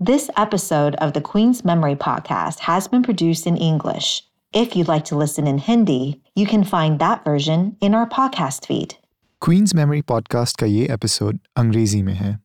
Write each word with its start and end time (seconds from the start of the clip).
This 0.00 0.28
episode 0.36 0.96
of 0.96 1.12
the 1.12 1.20
Queens 1.20 1.64
Memory 1.64 1.94
podcast 1.94 2.58
has 2.58 2.88
been 2.88 3.04
produced 3.04 3.46
in 3.46 3.56
English. 3.56 4.24
If 4.52 4.74
you'd 4.74 4.88
like 4.88 5.04
to 5.04 5.16
listen 5.16 5.46
in 5.46 5.58
Hindi, 5.58 6.20
you 6.34 6.46
can 6.46 6.64
find 6.64 6.98
that 6.98 7.24
version 7.24 7.76
in 7.80 7.94
our 7.94 8.08
podcast 8.08 8.66
feed. 8.66 8.94
Queens 9.40 9.74
Memory 9.74 10.02
podcast 10.02 10.56
का 10.56 10.66
ये 10.66 10.88
angrezi 10.88 11.38
अंग्रेजी 11.56 12.02
में 12.02 12.14
है 12.14 12.40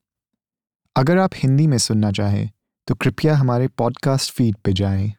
अगर 0.95 1.17
आप 1.17 1.29
हिंदी 1.35 1.67
में 1.67 1.77
सुनना 1.77 2.11
चाहें 2.11 2.49
तो 2.87 2.95
कृपया 2.95 3.35
हमारे 3.35 3.67
podcast 3.81 4.31
feed 4.31 4.53
पे 4.63 4.73
जाएं। 4.73 5.13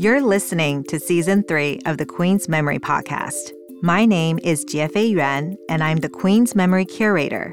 You're 0.00 0.22
listening 0.22 0.82
to 0.92 0.98
season 0.98 1.42
3 1.52 1.78
of 1.86 1.98
the 1.98 2.06
Queens 2.16 2.48
Memory 2.48 2.78
podcast. 2.78 3.52
My 3.84 4.06
name 4.06 4.38
is 4.38 4.64
J. 4.74 4.88
Faye 4.88 5.10
Yuan 5.10 5.56
and 5.68 5.82
I'm 5.82 6.00
the 6.00 6.14
Queens 6.22 6.54
Memory 6.54 6.86
curator. 6.98 7.52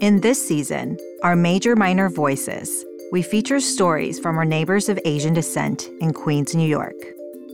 In 0.00 0.20
this 0.20 0.48
season, 0.48 0.96
our 1.24 1.34
major 1.34 1.74
minor 1.74 2.08
voices 2.08 2.87
we 3.10 3.22
feature 3.22 3.58
stories 3.58 4.18
from 4.18 4.36
our 4.36 4.44
neighbors 4.44 4.88
of 4.88 4.98
Asian 5.04 5.32
descent 5.32 5.88
in 6.00 6.12
Queens, 6.12 6.54
New 6.54 6.68
York. 6.68 6.94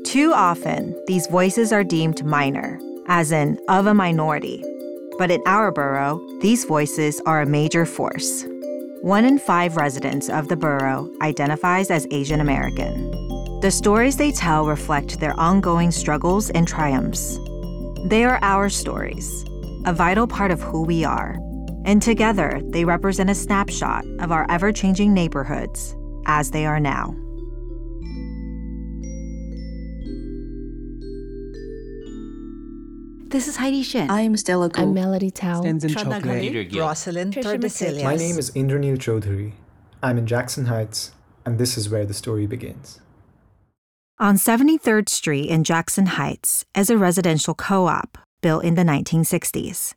Too 0.05 0.33
often, 0.33 1.01
these 1.07 1.29
voices 1.29 1.73
are 1.73 1.85
deemed 1.85 2.25
minor, 2.25 2.81
as 3.07 3.31
in 3.31 3.59
of 3.69 3.87
a 3.87 3.95
minority. 3.95 4.65
But 5.17 5.31
in 5.31 5.41
our 5.47 5.71
borough, 5.71 6.21
these 6.41 6.65
voices 6.65 7.21
are 7.25 7.41
a 7.41 7.47
major 7.47 7.87
force. 7.87 8.45
One 9.01 9.25
in 9.25 9.39
five 9.39 9.77
residents 9.77 10.29
of 10.29 10.49
the 10.49 10.57
borough 10.57 11.09
identifies 11.23 11.91
as 11.91 12.09
Asian 12.11 12.41
American. 12.41 13.11
The 13.61 13.71
stories 13.71 14.17
they 14.17 14.33
tell 14.33 14.67
reflect 14.67 15.21
their 15.21 15.39
ongoing 15.39 15.93
struggles 15.93 16.51
and 16.51 16.67
triumphs. 16.67 17.39
They 18.07 18.25
are 18.25 18.41
our 18.43 18.69
stories, 18.69 19.45
a 19.85 19.93
vital 19.93 20.27
part 20.27 20.51
of 20.51 20.61
who 20.61 20.83
we 20.83 21.05
are. 21.05 21.37
And 21.85 22.01
together, 22.01 22.61
they 22.65 22.85
represent 22.85 23.29
a 23.31 23.35
snapshot 23.35 24.05
of 24.19 24.33
our 24.33 24.47
ever 24.51 24.73
changing 24.73 25.13
neighborhoods 25.13 25.95
as 26.27 26.51
they 26.51 26.65
are 26.65 26.81
now. 26.81 27.15
This 33.29 33.49
is 33.49 33.57
Heidi 33.57 33.83
Shin. 33.83 34.09
I'm 34.11 34.37
Stella 34.37 34.71
Ko. 34.71 34.83
I'm 34.83 34.95
Melody 34.95 35.31
Cao. 35.31 35.61
Stands 35.61 35.83
in 35.83 35.91
chocolate. 35.91 36.23
Ghani, 36.23 36.79
Rosalind 36.79 37.35
Tordesillas. 37.35 38.05
My 38.05 38.15
name 38.15 38.39
is 38.39 38.53
Indranil 38.53 38.97
Choudhury. 38.97 39.55
I'm 40.03 40.19
in 40.19 40.27
Jackson 40.27 40.67
Heights, 40.67 41.11
and 41.45 41.59
this 41.59 41.77
is 41.77 41.91
where 41.91 42.07
the 42.07 42.15
story 42.15 42.47
begins. 42.47 43.01
On 44.21 44.37
73rd 44.37 45.09
Street 45.09 45.51
in 45.51 45.65
Jackson 45.65 46.07
Heights 46.07 46.65
is 46.77 46.91
a 46.91 46.97
residential 46.97 47.55
co 47.55 47.89
op 47.89 48.19
built 48.41 48.63
in 48.63 48.77
the 48.77 48.85
1960s. 48.85 49.95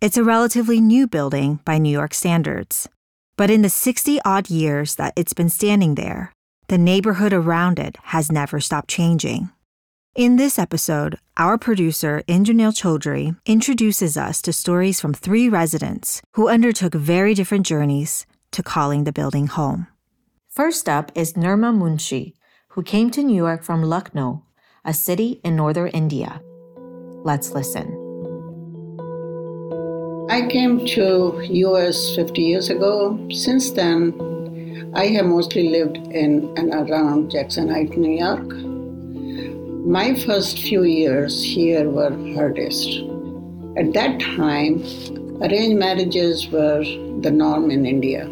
It's 0.00 0.16
a 0.16 0.24
relatively 0.24 0.80
new 0.80 1.06
building 1.06 1.60
by 1.66 1.76
New 1.76 1.90
York 1.90 2.14
standards. 2.14 2.88
But 3.36 3.50
in 3.50 3.60
the 3.60 3.68
60 3.68 4.18
odd 4.24 4.48
years 4.48 4.94
that 4.94 5.12
it's 5.14 5.34
been 5.34 5.50
standing 5.50 5.94
there, 5.94 6.32
the 6.68 6.78
neighborhood 6.78 7.34
around 7.34 7.78
it 7.78 7.98
has 8.04 8.32
never 8.32 8.60
stopped 8.60 8.88
changing. 8.88 9.50
In 10.14 10.36
this 10.36 10.58
episode, 10.58 11.18
our 11.36 11.58
producer, 11.58 12.22
Indranil 12.26 12.72
Choudhury, 12.72 13.36
introduces 13.44 14.16
us 14.16 14.40
to 14.40 14.54
stories 14.54 15.02
from 15.02 15.12
three 15.12 15.50
residents 15.50 16.22
who 16.32 16.48
undertook 16.48 16.94
very 16.94 17.34
different 17.34 17.66
journeys 17.66 18.24
to 18.52 18.62
calling 18.62 19.04
the 19.04 19.12
building 19.12 19.48
home. 19.48 19.86
First 20.48 20.88
up 20.88 21.12
is 21.14 21.34
Nirma 21.34 21.76
Munshi, 21.76 22.32
who 22.68 22.82
came 22.82 23.10
to 23.10 23.22
New 23.22 23.36
York 23.36 23.62
from 23.62 23.82
Lucknow, 23.82 24.46
a 24.82 24.94
city 24.94 25.42
in 25.44 25.56
northern 25.56 25.88
India. 25.88 26.40
Let's 27.22 27.50
listen. 27.50 27.99
I 30.30 30.42
came 30.46 30.86
to 30.94 31.42
US 31.42 32.14
50 32.14 32.40
years 32.40 32.70
ago. 32.70 33.18
Since 33.32 33.72
then, 33.72 34.92
I 34.94 35.06
have 35.06 35.26
mostly 35.26 35.70
lived 35.70 35.96
in 35.96 36.54
and 36.56 36.72
around 36.72 37.32
Jackson 37.32 37.68
Heights, 37.68 37.96
New 37.96 38.16
York. 38.16 38.46
My 39.84 40.14
first 40.14 40.60
few 40.60 40.84
years 40.84 41.42
here 41.42 41.90
were 41.90 42.14
hardest. 42.36 42.88
At 43.76 43.92
that 43.94 44.20
time, 44.20 44.84
arranged 45.42 45.80
marriages 45.80 46.48
were 46.48 46.84
the 47.22 47.32
norm 47.32 47.72
in 47.72 47.84
India. 47.84 48.22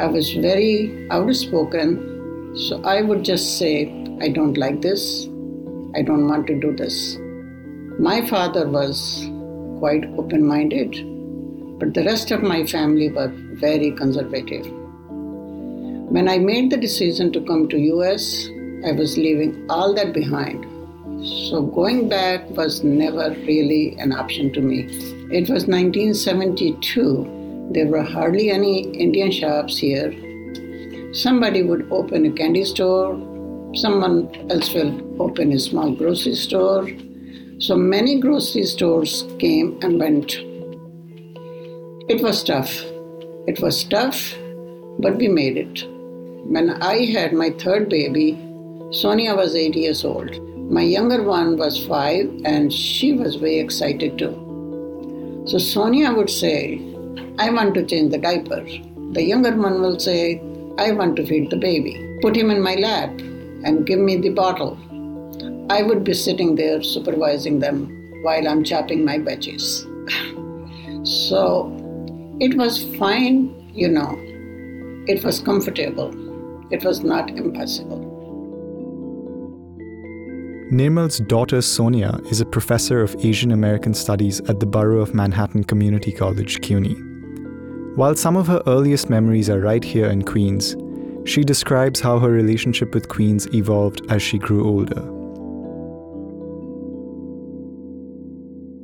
I 0.00 0.06
was 0.06 0.32
very 0.32 1.06
outspoken, 1.10 2.54
so 2.56 2.80
I 2.84 3.02
would 3.02 3.22
just 3.22 3.58
say, 3.58 3.92
I 4.22 4.30
don't 4.30 4.56
like 4.56 4.80
this, 4.80 5.26
I 5.94 6.00
don't 6.00 6.26
want 6.26 6.46
to 6.46 6.58
do 6.58 6.74
this. 6.74 7.18
My 7.98 8.26
father 8.26 8.66
was 8.66 9.28
quite 9.78 10.04
open 10.16 10.46
minded, 10.46 10.92
but 11.78 11.94
the 11.94 12.04
rest 12.04 12.30
of 12.30 12.42
my 12.42 12.66
family 12.66 13.10
were 13.10 13.32
very 13.54 13.90
conservative. 13.92 14.66
When 16.08 16.28
I 16.28 16.38
made 16.38 16.70
the 16.70 16.76
decision 16.76 17.32
to 17.32 17.40
come 17.40 17.68
to 17.68 17.78
US, 17.78 18.48
I 18.86 18.92
was 18.92 19.18
leaving 19.18 19.66
all 19.68 19.92
that 19.94 20.12
behind. 20.12 20.64
So 21.24 21.62
going 21.62 22.08
back 22.08 22.48
was 22.50 22.84
never 22.84 23.30
really 23.46 23.96
an 23.98 24.12
option 24.12 24.52
to 24.52 24.60
me. 24.60 24.84
It 25.30 25.50
was 25.50 25.66
1972. 25.66 27.70
There 27.72 27.88
were 27.88 28.02
hardly 28.02 28.50
any 28.50 28.82
Indian 28.90 29.30
shops 29.30 29.78
here. 29.78 30.14
Somebody 31.12 31.62
would 31.62 31.88
open 31.90 32.26
a 32.26 32.30
candy 32.30 32.64
store, 32.64 33.14
someone 33.74 34.28
else 34.50 34.72
will 34.72 35.20
open 35.20 35.52
a 35.52 35.58
small 35.58 35.92
grocery 35.92 36.34
store. 36.34 36.88
So 37.58 37.74
many 37.74 38.20
grocery 38.20 38.64
stores 38.64 39.24
came 39.38 39.78
and 39.80 39.98
went. 39.98 40.34
It 42.06 42.22
was 42.22 42.44
tough. 42.44 42.84
It 43.46 43.60
was 43.62 43.82
tough, 43.84 44.34
but 44.98 45.16
we 45.16 45.28
made 45.28 45.56
it. 45.56 45.84
When 46.50 46.68
I 46.82 47.06
had 47.06 47.32
my 47.32 47.48
third 47.48 47.88
baby, 47.88 48.38
Sonia 48.90 49.34
was 49.34 49.56
eight 49.56 49.74
years 49.74 50.04
old. 50.04 50.38
My 50.70 50.82
younger 50.82 51.22
one 51.22 51.56
was 51.56 51.86
five, 51.86 52.30
and 52.44 52.70
she 52.70 53.14
was 53.14 53.36
very 53.36 53.58
excited 53.58 54.18
too. 54.18 55.44
So 55.46 55.56
Sonia 55.56 56.12
would 56.12 56.28
say, 56.28 56.78
I 57.38 57.48
want 57.48 57.72
to 57.76 57.86
change 57.86 58.12
the 58.12 58.18
diaper. 58.18 58.66
The 59.12 59.22
younger 59.22 59.56
one 59.56 59.80
will 59.80 59.98
say, 59.98 60.42
I 60.76 60.92
want 60.92 61.16
to 61.16 61.26
feed 61.26 61.48
the 61.48 61.56
baby. 61.56 62.18
Put 62.20 62.36
him 62.36 62.50
in 62.50 62.60
my 62.60 62.74
lap 62.74 63.18
and 63.64 63.86
give 63.86 63.98
me 63.98 64.16
the 64.16 64.28
bottle. 64.28 64.78
I 65.68 65.82
would 65.82 66.04
be 66.04 66.14
sitting 66.14 66.54
there 66.54 66.80
supervising 66.80 67.58
them 67.58 68.22
while 68.22 68.46
I'm 68.46 68.62
chopping 68.62 69.04
my 69.04 69.18
veggies. 69.18 69.84
so 71.06 71.72
it 72.40 72.56
was 72.56 72.84
fine, 72.96 73.72
you 73.74 73.88
know. 73.88 74.16
It 75.08 75.24
was 75.24 75.40
comfortable. 75.40 76.14
It 76.70 76.84
was 76.84 77.02
not 77.02 77.30
impossible. 77.30 78.04
Nirmal's 80.70 81.18
daughter 81.18 81.60
Sonia 81.62 82.20
is 82.30 82.40
a 82.40 82.46
professor 82.46 83.02
of 83.02 83.16
Asian 83.24 83.50
American 83.50 83.94
Studies 83.94 84.40
at 84.48 84.60
the 84.60 84.66
Borough 84.66 85.00
of 85.00 85.14
Manhattan 85.14 85.64
Community 85.64 86.12
College, 86.12 86.60
CUNY. 86.60 86.94
While 87.96 88.14
some 88.14 88.36
of 88.36 88.46
her 88.46 88.62
earliest 88.66 89.10
memories 89.10 89.50
are 89.50 89.60
right 89.60 89.82
here 89.82 90.06
in 90.06 90.22
Queens, 90.22 90.76
she 91.24 91.42
describes 91.42 92.00
how 92.00 92.20
her 92.20 92.30
relationship 92.30 92.94
with 92.94 93.08
Queens 93.08 93.46
evolved 93.52 94.02
as 94.10 94.22
she 94.22 94.38
grew 94.38 94.64
older. 94.64 95.15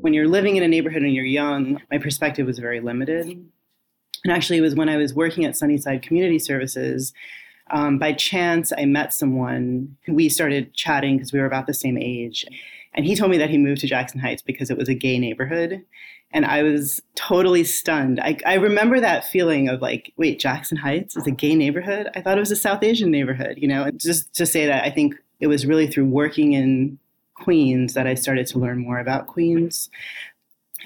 When 0.02 0.12
you're 0.12 0.28
living 0.28 0.56
in 0.56 0.62
a 0.62 0.68
neighborhood 0.68 1.02
and 1.02 1.14
you're 1.14 1.24
young, 1.24 1.80
my 1.90 1.98
perspective 1.98 2.46
was 2.46 2.58
very 2.58 2.80
limited. 2.80 3.26
And 4.24 4.32
actually, 4.32 4.58
it 4.58 4.62
was 4.62 4.74
when 4.74 4.88
I 4.88 4.96
was 4.96 5.14
working 5.14 5.44
at 5.44 5.56
Sunnyside 5.56 6.02
Community 6.02 6.38
Services. 6.38 7.12
Um, 7.70 7.98
by 7.98 8.12
chance, 8.12 8.72
I 8.76 8.84
met 8.84 9.14
someone. 9.14 9.96
We 10.08 10.28
started 10.28 10.74
chatting 10.74 11.16
because 11.16 11.32
we 11.32 11.38
were 11.38 11.46
about 11.46 11.66
the 11.66 11.74
same 11.74 11.96
age. 11.96 12.44
And 12.94 13.06
he 13.06 13.14
told 13.14 13.30
me 13.30 13.38
that 13.38 13.48
he 13.48 13.58
moved 13.58 13.80
to 13.82 13.86
Jackson 13.86 14.20
Heights 14.20 14.42
because 14.42 14.70
it 14.70 14.76
was 14.76 14.88
a 14.88 14.94
gay 14.94 15.18
neighborhood. 15.18 15.82
And 16.32 16.44
I 16.46 16.62
was 16.62 17.00
totally 17.14 17.62
stunned. 17.62 18.18
I, 18.20 18.38
I 18.44 18.54
remember 18.54 18.98
that 18.98 19.24
feeling 19.24 19.68
of 19.68 19.80
like, 19.80 20.12
wait, 20.16 20.40
Jackson 20.40 20.78
Heights 20.78 21.16
is 21.16 21.26
a 21.26 21.30
gay 21.30 21.54
neighborhood? 21.54 22.08
I 22.16 22.20
thought 22.20 22.38
it 22.38 22.40
was 22.40 22.50
a 22.50 22.56
South 22.56 22.82
Asian 22.82 23.10
neighborhood, 23.10 23.58
you 23.58 23.68
know? 23.68 23.84
And 23.84 24.00
just 24.00 24.34
to 24.34 24.46
say 24.46 24.66
that, 24.66 24.84
I 24.84 24.90
think 24.90 25.14
it 25.40 25.46
was 25.46 25.64
really 25.64 25.86
through 25.86 26.06
working 26.06 26.54
in 26.54 26.98
Queens 27.42 27.94
that 27.94 28.06
I 28.06 28.14
started 28.14 28.46
to 28.48 28.58
learn 28.58 28.78
more 28.78 28.98
about 28.98 29.26
Queens. 29.26 29.90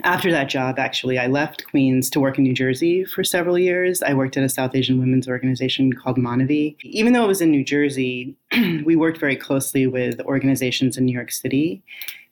After 0.05 0.31
that 0.31 0.49
job, 0.49 0.79
actually, 0.79 1.19
I 1.19 1.27
left 1.27 1.67
Queens 1.67 2.11
to 2.11 2.21
work 2.21 2.37
in 2.37 2.45
New 2.45 2.53
Jersey 2.55 3.05
for 3.05 3.25
several 3.25 3.59
years. 3.59 4.03
I 4.03 4.13
worked 4.15 4.37
at 4.37 4.45
a 4.45 4.49
South 4.49 4.75
Asian 4.75 4.99
women's 4.99 5.29
organization 5.29 5.93
called 5.93 6.19
Manavi. 6.19 6.77
Even 6.83 7.13
though 7.13 7.25
it 7.25 7.29
was 7.29 7.41
in 7.41 7.51
New 7.51 7.65
Jersey, 7.65 8.37
we 8.85 8.97
worked 8.97 9.19
very 9.19 9.37
closely 9.37 9.87
with 9.87 10.21
organizations 10.23 10.97
in 10.97 11.07
New 11.07 11.15
York 11.15 11.33
City. 11.33 11.83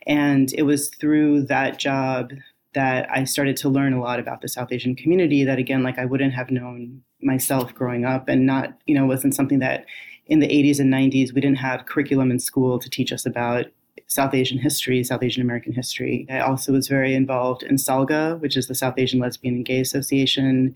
And 0.06 0.52
it 0.52 0.62
was 0.62 0.90
through 0.90 1.44
that 1.44 1.78
job 1.78 2.32
that 2.74 3.08
I 3.10 3.24
started 3.24 3.56
to 3.58 3.68
learn 3.68 3.92
a 3.92 4.00
lot 4.00 4.18
about 4.18 4.42
the 4.42 4.48
South 4.48 4.72
Asian 4.72 4.94
community 4.94 5.44
that, 5.44 5.58
again, 5.58 5.82
like 5.82 5.98
I 5.98 6.04
wouldn't 6.04 6.34
have 6.34 6.50
known 6.50 7.02
myself 7.22 7.74
growing 7.74 8.04
up 8.04 8.28
and 8.28 8.44
not, 8.44 8.76
you 8.86 8.94
know, 8.94 9.06
wasn't 9.06 9.34
something 9.34 9.60
that 9.60 9.86
in 10.26 10.40
the 10.40 10.48
80s 10.48 10.80
and 10.80 10.92
90s 10.92 11.32
we 11.32 11.40
didn't 11.40 11.58
have 11.58 11.86
curriculum 11.86 12.30
in 12.30 12.38
school 12.38 12.78
to 12.78 12.90
teach 12.90 13.12
us 13.12 13.24
about 13.24 13.66
South 14.06 14.34
Asian 14.34 14.58
history, 14.58 15.02
South 15.02 15.22
Asian 15.22 15.42
American 15.42 15.72
history. 15.72 16.26
I 16.30 16.40
also 16.40 16.72
was 16.72 16.88
very 16.88 17.14
involved 17.14 17.62
in 17.62 17.76
SALGA, 17.76 18.40
which 18.40 18.56
is 18.56 18.68
the 18.68 18.74
South 18.74 18.94
Asian 18.98 19.18
Lesbian 19.18 19.56
and 19.56 19.64
Gay 19.64 19.80
Association. 19.80 20.74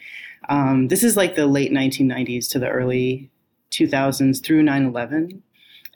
Um, 0.48 0.88
this 0.88 1.04
is 1.04 1.16
like 1.16 1.34
the 1.34 1.46
late 1.46 1.72
1990s 1.72 2.48
to 2.50 2.58
the 2.58 2.69
early 2.69 3.30
2000s 3.70 4.42
through 4.42 4.62
9 4.62 4.86
11. 4.86 5.42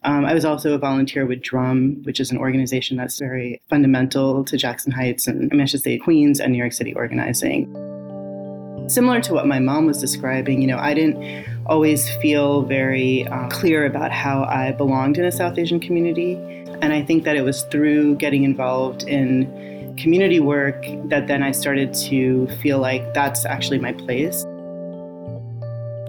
Um, 0.04 0.24
I 0.24 0.34
was 0.34 0.44
also 0.44 0.74
a 0.74 0.78
volunteer 0.78 1.26
with 1.26 1.42
Drum, 1.42 2.02
which 2.02 2.18
is 2.18 2.32
an 2.32 2.38
organization 2.38 2.96
that's 2.96 3.18
very 3.18 3.60
fundamental 3.70 4.44
to 4.44 4.56
Jackson 4.56 4.90
Heights 4.90 5.28
and 5.28 5.50
I, 5.52 5.54
mean, 5.54 5.62
I 5.62 5.64
should 5.64 5.82
say 5.82 5.96
Queens 5.96 6.40
and 6.40 6.52
New 6.52 6.58
York 6.58 6.72
City 6.72 6.92
organizing. 6.94 7.72
Similar 8.88 9.20
to 9.22 9.32
what 9.32 9.46
my 9.46 9.60
mom 9.60 9.86
was 9.86 10.00
describing, 10.00 10.60
you 10.60 10.66
know, 10.66 10.78
I 10.78 10.92
didn't 10.92 11.46
always 11.66 12.12
feel 12.16 12.62
very 12.62 13.28
um, 13.28 13.48
clear 13.48 13.86
about 13.86 14.10
how 14.10 14.42
I 14.42 14.72
belonged 14.72 15.18
in 15.18 15.24
a 15.24 15.30
South 15.30 15.56
Asian 15.56 15.78
community. 15.78 16.34
And 16.82 16.92
I 16.92 17.00
think 17.00 17.22
that 17.22 17.36
it 17.36 17.42
was 17.42 17.62
through 17.62 18.16
getting 18.16 18.42
involved 18.42 19.04
in 19.04 19.94
community 19.96 20.40
work 20.40 20.84
that 21.04 21.28
then 21.28 21.40
I 21.40 21.52
started 21.52 21.94
to 22.10 22.48
feel 22.60 22.80
like 22.80 23.14
that's 23.14 23.46
actually 23.46 23.78
my 23.78 23.92
place. 23.92 24.42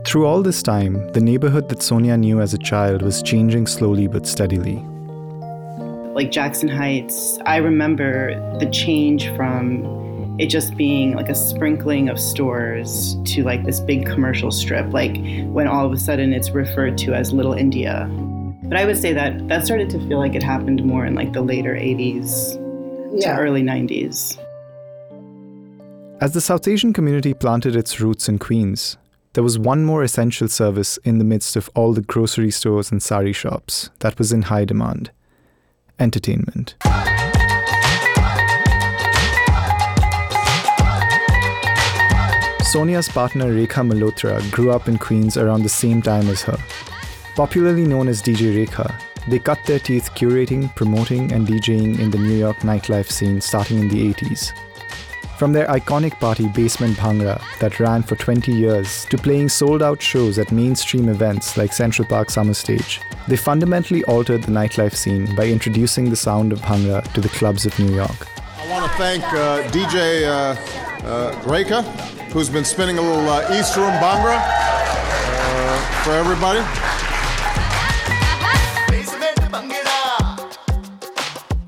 Through 0.04 0.26
all 0.26 0.42
this 0.42 0.64
time, 0.64 1.12
the 1.14 1.22
neighborhood 1.22 1.70
that 1.70 1.84
Sonia 1.84 2.18
knew 2.18 2.42
as 2.42 2.56
a 2.56 2.58
child 2.58 3.04
was 3.04 3.22
changing 3.22 3.68
slowly 3.68 4.08
but 4.08 4.26
steadily. 4.26 4.84
Like 6.16 6.32
Jackson 6.32 6.70
Heights, 6.70 7.38
I 7.46 7.58
remember 7.58 8.34
the 8.58 8.70
change 8.72 9.30
from 9.36 9.86
it 10.40 10.48
just 10.48 10.76
being 10.76 11.16
like 11.16 11.30
a 11.30 11.36
sprinkling 11.36 12.10
of 12.10 12.20
stores 12.20 13.16
to 13.26 13.44
like 13.44 13.64
this 13.64 13.80
big 13.80 14.08
commercial 14.08 14.50
strip, 14.50 14.92
like 14.92 15.18
when 15.46 15.68
all 15.68 15.86
of 15.86 15.92
a 15.92 15.98
sudden 15.98 16.34
it's 16.34 16.50
referred 16.50 16.98
to 16.98 17.14
as 17.14 17.32
Little 17.32 17.54
India. 17.54 18.10
But 18.74 18.82
I 18.82 18.86
would 18.86 18.98
say 18.98 19.14
that 19.14 19.48
that 19.50 19.66
started 19.66 19.92
to 19.92 20.00
feel 20.08 20.18
like 20.18 20.34
it 20.34 20.42
happened 20.42 20.84
more 20.84 21.06
in 21.06 21.14
like 21.14 21.32
the 21.32 21.44
later 21.44 21.76
80s 21.76 22.60
yeah. 23.14 23.36
to 23.36 23.40
early 23.40 23.62
90s. 23.62 24.36
As 26.20 26.34
the 26.34 26.42
South 26.42 26.68
Asian 26.68 26.92
community 26.92 27.36
planted 27.36 27.76
its 27.76 28.00
roots 28.00 28.28
in 28.28 28.40
Queens, 28.40 28.98
there 29.34 29.44
was 29.44 29.60
one 29.60 29.86
more 29.86 30.02
essential 30.02 30.48
service 30.48 30.98
in 31.04 31.20
the 31.20 31.24
midst 31.24 31.56
of 31.56 31.70
all 31.76 31.94
the 31.94 32.02
grocery 32.02 32.50
stores 32.50 32.92
and 32.92 33.04
sari 33.04 33.32
shops 33.32 33.92
that 34.00 34.18
was 34.18 34.32
in 34.32 34.42
high 34.42 34.66
demand 34.66 35.12
entertainment. 36.00 36.74
Sonia's 42.64 43.08
partner 43.08 43.54
Rekha 43.54 43.88
Malhotra 43.88 44.42
grew 44.50 44.72
up 44.72 44.88
in 44.88 44.98
Queens 44.98 45.38
around 45.38 45.62
the 45.62 45.70
same 45.70 46.02
time 46.02 46.28
as 46.28 46.42
her. 46.42 46.58
Popularly 47.36 47.86
known 47.86 48.08
as 48.08 48.22
DJ 48.22 48.64
Rekha, 48.64 48.94
they 49.28 49.40
cut 49.40 49.58
their 49.66 49.80
teeth 49.80 50.12
curating, 50.14 50.74
promoting, 50.76 51.32
and 51.32 51.48
DJing 51.48 51.98
in 51.98 52.12
the 52.12 52.20
New 52.20 52.36
York 52.36 52.58
nightlife 52.58 53.10
scene 53.10 53.42
starting 53.42 53.80
in 53.80 53.88
the 53.88 54.14
80s. 54.14 54.52
From 55.40 55.52
their 55.52 55.66
iconic 55.66 56.20
party 56.20 56.48
Basement 56.48 56.96
Bhangra 56.96 57.42
that 57.60 57.80
ran 57.80 58.04
for 58.04 58.16
20 58.16 58.54
years 58.54 59.06
to 59.06 59.18
playing 59.18 59.50
sold 59.50 59.82
out 59.82 60.00
shows 60.00 60.38
at 60.38 60.52
mainstream 60.52 61.10
events 61.10 61.58
like 61.58 61.74
Central 61.74 62.08
Park 62.08 62.30
Summer 62.30 62.54
Stage, 62.54 63.02
they 63.28 63.36
fundamentally 63.36 64.04
altered 64.04 64.44
the 64.44 64.52
nightlife 64.52 64.94
scene 64.94 65.36
by 65.36 65.48
introducing 65.48 66.12
the 66.12 66.16
sound 66.16 66.54
of 66.54 66.62
Bhangra 66.62 67.02
to 67.14 67.20
the 67.20 67.30
clubs 67.30 67.66
of 67.66 67.78
New 67.80 67.96
York. 67.96 68.28
I 68.60 68.70
want 68.70 68.86
to 68.92 68.98
thank 68.98 69.24
uh, 69.24 69.64
DJ 69.72 70.28
uh, 70.28 71.08
uh, 71.08 72.32
who's 72.32 72.50
been 72.50 72.64
spinning 72.64 73.00
a 73.00 73.02
little 73.02 73.28
uh, 73.28 73.58
East 73.60 73.76
Room 73.76 73.92
Bhangra 73.94 74.38
uh, 74.40 76.04
for 76.04 76.12
everybody. 76.12 76.93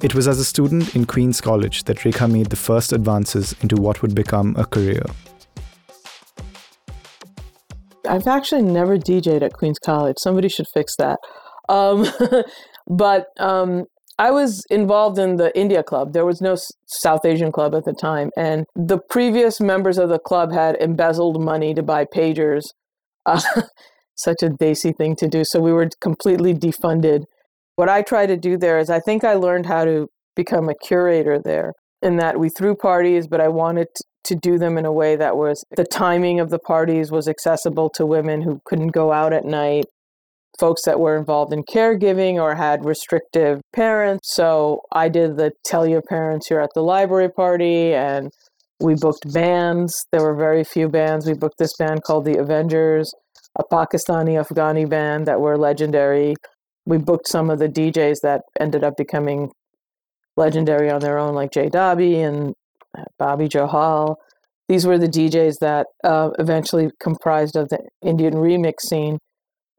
It 0.05 0.13
was 0.13 0.27
as 0.27 0.39
a 0.39 0.45
student 0.45 0.95
in 0.95 1.05
Queens 1.05 1.41
College 1.41 1.85
that 1.85 1.97
Rekha 1.97 2.31
made 2.31 2.51
the 2.51 2.55
first 2.55 2.93
advances 2.93 3.55
into 3.61 3.75
what 3.75 4.03
would 4.03 4.13
become 4.13 4.55
a 4.55 4.63
career. 4.63 5.01
I've 8.07 8.27
actually 8.27 8.61
never 8.61 8.99
DJed 8.99 9.41
at 9.41 9.53
Queens 9.53 9.79
College. 9.79 10.17
Somebody 10.19 10.47
should 10.47 10.67
fix 10.75 10.95
that. 10.97 11.17
Um, 11.69 12.05
but 12.87 13.29
um, 13.39 13.85
I 14.19 14.29
was 14.29 14.63
involved 14.69 15.17
in 15.17 15.37
the 15.37 15.51
India 15.57 15.81
Club. 15.81 16.13
There 16.13 16.23
was 16.23 16.39
no 16.39 16.55
South 16.85 17.25
Asian 17.25 17.51
club 17.51 17.73
at 17.73 17.85
the 17.85 17.93
time. 17.99 18.29
And 18.37 18.67
the 18.75 18.99
previous 19.09 19.59
members 19.59 19.97
of 19.97 20.09
the 20.09 20.19
club 20.19 20.53
had 20.53 20.75
embezzled 20.79 21.43
money 21.43 21.73
to 21.73 21.81
buy 21.81 22.05
pagers. 22.05 22.65
Uh, 23.25 23.41
such 24.15 24.43
a 24.43 24.49
desi 24.49 24.95
thing 24.95 25.15
to 25.15 25.27
do. 25.27 25.43
So 25.43 25.59
we 25.59 25.73
were 25.73 25.89
completely 25.99 26.53
defunded 26.53 27.23
what 27.75 27.89
I 27.89 28.01
try 28.01 28.25
to 28.25 28.37
do 28.37 28.57
there 28.57 28.79
is 28.79 28.89
I 28.89 28.99
think 28.99 29.23
I 29.23 29.33
learned 29.33 29.65
how 29.65 29.85
to 29.85 30.07
become 30.35 30.69
a 30.69 30.75
curator 30.75 31.39
there 31.39 31.73
in 32.01 32.17
that 32.17 32.39
we 32.39 32.49
threw 32.49 32.75
parties, 32.75 33.27
but 33.27 33.41
I 33.41 33.47
wanted 33.47 33.87
to 34.25 34.35
do 34.35 34.57
them 34.57 34.77
in 34.77 34.85
a 34.85 34.91
way 34.91 35.15
that 35.15 35.37
was 35.37 35.63
the 35.75 35.85
timing 35.85 36.39
of 36.39 36.49
the 36.49 36.59
parties 36.59 37.11
was 37.11 37.27
accessible 37.27 37.89
to 37.91 38.05
women 38.05 38.41
who 38.41 38.59
couldn't 38.65 38.87
go 38.87 39.11
out 39.11 39.33
at 39.33 39.45
night, 39.45 39.85
folks 40.59 40.83
that 40.85 40.99
were 40.99 41.17
involved 41.17 41.53
in 41.53 41.63
caregiving 41.63 42.35
or 42.35 42.55
had 42.55 42.85
restrictive 42.85 43.61
parents. 43.73 44.33
So 44.33 44.81
I 44.91 45.09
did 45.09 45.37
the 45.37 45.51
tell 45.63 45.85
your 45.87 46.01
parents 46.01 46.49
you're 46.49 46.61
at 46.61 46.71
the 46.73 46.81
library 46.81 47.29
party 47.29 47.93
and 47.93 48.31
we 48.79 48.95
booked 48.95 49.31
bands. 49.31 49.95
There 50.11 50.21
were 50.21 50.35
very 50.35 50.63
few 50.63 50.89
bands. 50.89 51.27
We 51.27 51.33
booked 51.33 51.59
this 51.59 51.75
band 51.77 52.03
called 52.03 52.25
the 52.25 52.37
Avengers, 52.37 53.11
a 53.57 53.63
Pakistani 53.63 54.43
Afghani 54.43 54.89
band 54.89 55.27
that 55.27 55.39
were 55.39 55.57
legendary 55.57 56.35
we 56.85 56.97
booked 56.97 57.27
some 57.27 57.49
of 57.49 57.59
the 57.59 57.69
DJs 57.69 58.17
that 58.23 58.41
ended 58.59 58.83
up 58.83 58.95
becoming 58.97 59.51
legendary 60.37 60.89
on 60.89 60.99
their 61.01 61.17
own, 61.17 61.33
like 61.33 61.51
Jay 61.51 61.69
Dobby 61.69 62.19
and 62.19 62.53
uh, 62.97 63.03
Bobby 63.17 63.47
Johal. 63.47 64.15
These 64.67 64.85
were 64.85 64.97
the 64.97 65.07
DJs 65.07 65.59
that 65.61 65.87
uh, 66.03 66.31
eventually 66.39 66.89
comprised 66.99 67.55
of 67.55 67.69
the 67.69 67.79
Indian 68.01 68.35
remix 68.35 68.81
scene, 68.81 69.19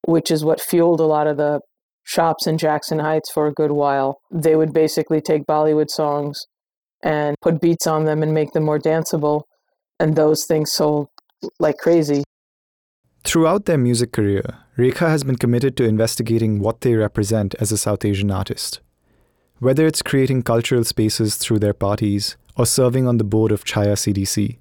which 0.06 0.30
is 0.30 0.44
what 0.44 0.60
fueled 0.60 1.00
a 1.00 1.06
lot 1.06 1.26
of 1.26 1.36
the 1.36 1.60
shops 2.04 2.46
in 2.46 2.56
Jackson 2.56 3.00
Heights 3.00 3.30
for 3.32 3.46
a 3.46 3.52
good 3.52 3.72
while. 3.72 4.18
They 4.30 4.54
would 4.54 4.72
basically 4.72 5.20
take 5.20 5.44
Bollywood 5.44 5.90
songs 5.90 6.38
and 7.02 7.36
put 7.42 7.60
beats 7.60 7.86
on 7.86 8.04
them 8.04 8.22
and 8.22 8.32
make 8.32 8.52
them 8.52 8.64
more 8.64 8.78
danceable, 8.78 9.42
and 10.00 10.16
those 10.16 10.44
things 10.46 10.72
sold 10.72 11.08
like 11.58 11.78
crazy. 11.78 12.22
Throughout 13.24 13.64
their 13.64 13.78
music 13.78 14.12
career, 14.12 14.58
Rekha 14.78 15.08
has 15.08 15.24
been 15.24 15.36
committed 15.36 15.74
to 15.78 15.84
investigating 15.84 16.58
what 16.58 16.82
they 16.82 16.94
represent 16.94 17.54
as 17.54 17.72
a 17.72 17.78
South 17.78 18.04
Asian 18.04 18.30
artist. 18.30 18.80
Whether 19.58 19.86
it's 19.86 20.02
creating 20.02 20.42
cultural 20.42 20.84
spaces 20.84 21.36
through 21.36 21.60
their 21.60 21.72
parties 21.72 22.36
or 22.56 22.66
serving 22.66 23.08
on 23.08 23.16
the 23.16 23.24
board 23.24 23.52
of 23.52 23.64
Chhaya 23.64 23.94
CDC, 23.94 24.58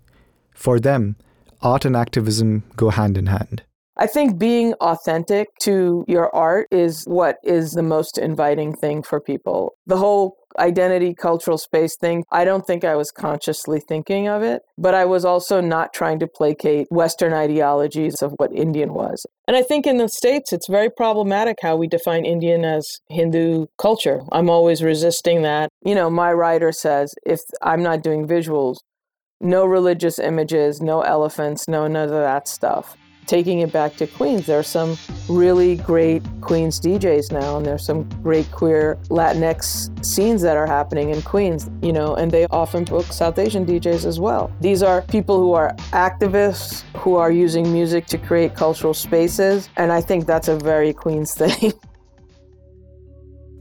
for 0.54 0.80
them, 0.80 1.18
art 1.62 1.84
and 1.84 1.98
activism 1.98 2.64
go 2.78 2.92
hand 2.92 3.18
in 3.18 3.26
hand. 3.26 3.64
I 3.98 4.08
think 4.08 4.40
being 4.40 4.74
authentic 4.76 5.50
to 5.62 6.06
your 6.08 6.34
art 6.34 6.68
is 6.72 7.04
what 7.06 7.38
is 7.44 7.72
the 7.72 7.84
most 7.84 8.18
inviting 8.18 8.74
thing 8.74 9.04
for 9.04 9.20
people. 9.20 9.74
The 9.86 9.98
whole 9.98 10.38
identity 10.60 11.14
cultural 11.14 11.58
space 11.58 11.96
thing, 11.98 12.24
I 12.32 12.46
don't 12.46 12.66
think 12.66 12.84
I 12.84 12.96
was 12.96 13.12
consciously 13.12 13.80
thinking 13.80 14.28
of 14.28 14.44
it, 14.44 14.62
but 14.78 14.94
I 14.94 15.06
was 15.06 15.26
also 15.26 15.62
not 15.62 15.94
trying 15.94 16.20
to 16.20 16.28
placate 16.28 16.88
Western 16.90 17.34
ideologies 17.34 18.22
of 18.22 18.34
what 18.38 18.54
Indian 18.54 18.94
was. 18.94 19.26
And 19.48 19.56
I 19.56 19.62
think 19.62 19.86
in 19.86 19.98
the 19.98 20.10
States, 20.10 20.52
it's 20.52 20.68
very 20.68 20.90
problematic 20.90 21.58
how 21.62 21.76
we 21.76 21.88
define 21.88 22.26
Indian 22.26 22.66
as 22.66 22.86
Hindu 23.10 23.68
culture. 23.78 24.22
I'm 24.32 24.50
always 24.50 24.84
resisting 24.84 25.44
that. 25.44 25.70
You 25.84 25.96
know, 25.96 26.10
my 26.10 26.34
writer 26.34 26.72
says 26.72 27.14
if 27.26 27.40
I'm 27.62 27.84
not 27.84 28.04
doing 28.04 28.28
visuals, 28.28 28.78
no 29.42 29.66
religious 29.66 30.18
images, 30.18 30.82
no 30.82 31.02
elephants, 31.02 31.68
no 31.68 31.88
none 31.88 32.06
of 32.06 32.10
that 32.12 32.48
stuff 32.48 32.98
taking 33.26 33.60
it 33.60 33.72
back 33.72 33.96
to 33.98 34.08
Queens, 34.08 34.46
there 34.46 34.60
are 34.60 34.64
some 34.64 34.98
really 35.28 35.76
great 35.78 36.24
Queens 36.42 36.80
DJs 36.80 37.32
now, 37.32 37.58
and 37.58 37.66
there's 37.66 37.86
some 37.86 38.04
great 38.22 38.50
queer 38.52 38.98
Latinx 39.10 40.06
scenes 40.06 40.42
that 40.42 40.58
are 40.58 40.68
happening 40.68 41.10
in 41.10 41.22
Queens, 41.22 41.70
you 41.82 41.94
know, 41.94 42.16
and 42.16 42.32
they 42.32 42.46
often 42.48 42.84
book 42.84 43.06
South 43.06 43.38
Asian 43.40 43.66
DJs 43.66 44.06
as 44.06 44.20
well. 44.20 44.52
These 44.62 44.84
are 44.84 45.02
people 45.04 45.40
who 45.40 45.54
are 45.54 45.74
activists 45.92 46.84
who 46.98 47.16
are 47.16 47.32
using 47.32 47.72
music 47.72 48.06
to 48.08 48.18
create 48.18 48.56
cultural 48.56 48.94
spaces, 48.94 49.70
and 49.78 49.92
I 49.92 50.02
think 50.02 50.26
that's 50.26 50.48
a 50.48 50.58
very 50.58 50.94
Queens 50.94 51.34
thing. 51.34 51.74